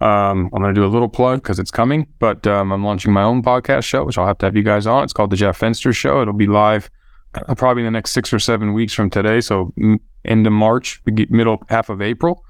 [0.00, 3.12] Um, I'm going to do a little plug because it's coming, but um, I'm launching
[3.12, 5.02] my own podcast show, which I'll have to have you guys on.
[5.02, 6.22] It's called The Jeff Fenster Show.
[6.22, 6.90] It'll be live
[7.34, 9.40] uh, probably in the next six or seven weeks from today.
[9.40, 12.44] So m- end of March, middle half of April.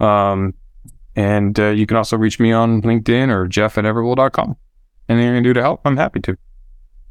[0.00, 0.54] Um,
[1.16, 4.56] and uh, you can also reach me on LinkedIn or jeff at everbowl.com.
[5.08, 6.36] Anything I can do to help, I'm happy to.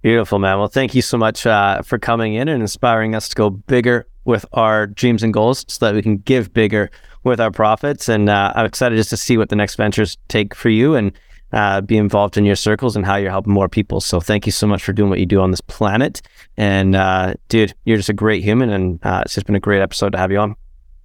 [0.02, 0.60] Beautiful, man.
[0.60, 4.06] Well, thank you so much uh, for coming in and inspiring us to go bigger
[4.26, 6.92] with our dreams and goals so that we can give bigger
[7.24, 8.10] with our profits.
[8.10, 11.14] And uh, I'm excited just to see what the next ventures take for you and
[11.54, 14.02] uh, be involved in your circles and how you're helping more people.
[14.02, 16.22] So thank you so much for doing what you do on this planet.
[16.58, 18.70] And uh, dude, you're just a great human.
[18.70, 20.56] And uh, it's just been a great episode to have you on.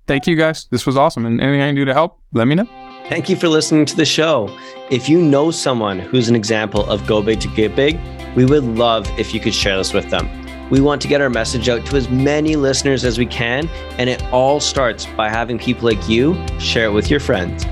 [0.06, 0.66] Thank you guys.
[0.70, 1.26] This was awesome.
[1.26, 2.87] And anything I can do to help, let me know.
[3.08, 4.54] Thank you for listening to the show.
[4.90, 7.98] If you know someone who's an example of go big to get big,
[8.36, 10.28] we would love if you could share this with them.
[10.68, 14.10] We want to get our message out to as many listeners as we can, and
[14.10, 17.64] it all starts by having people like you share it with your friends.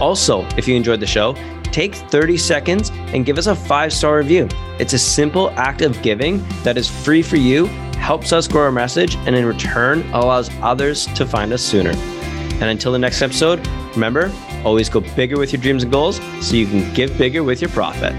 [0.00, 4.16] Also, if you enjoyed the show, take 30 seconds and give us a five star
[4.16, 4.48] review.
[4.80, 7.66] It's a simple act of giving that is free for you,
[7.98, 11.92] helps us grow our message, and in return allows others to find us sooner.
[11.92, 13.64] And until the next episode,
[13.94, 14.32] remember,
[14.64, 17.70] always go bigger with your dreams and goals so you can give bigger with your
[17.70, 18.14] profit.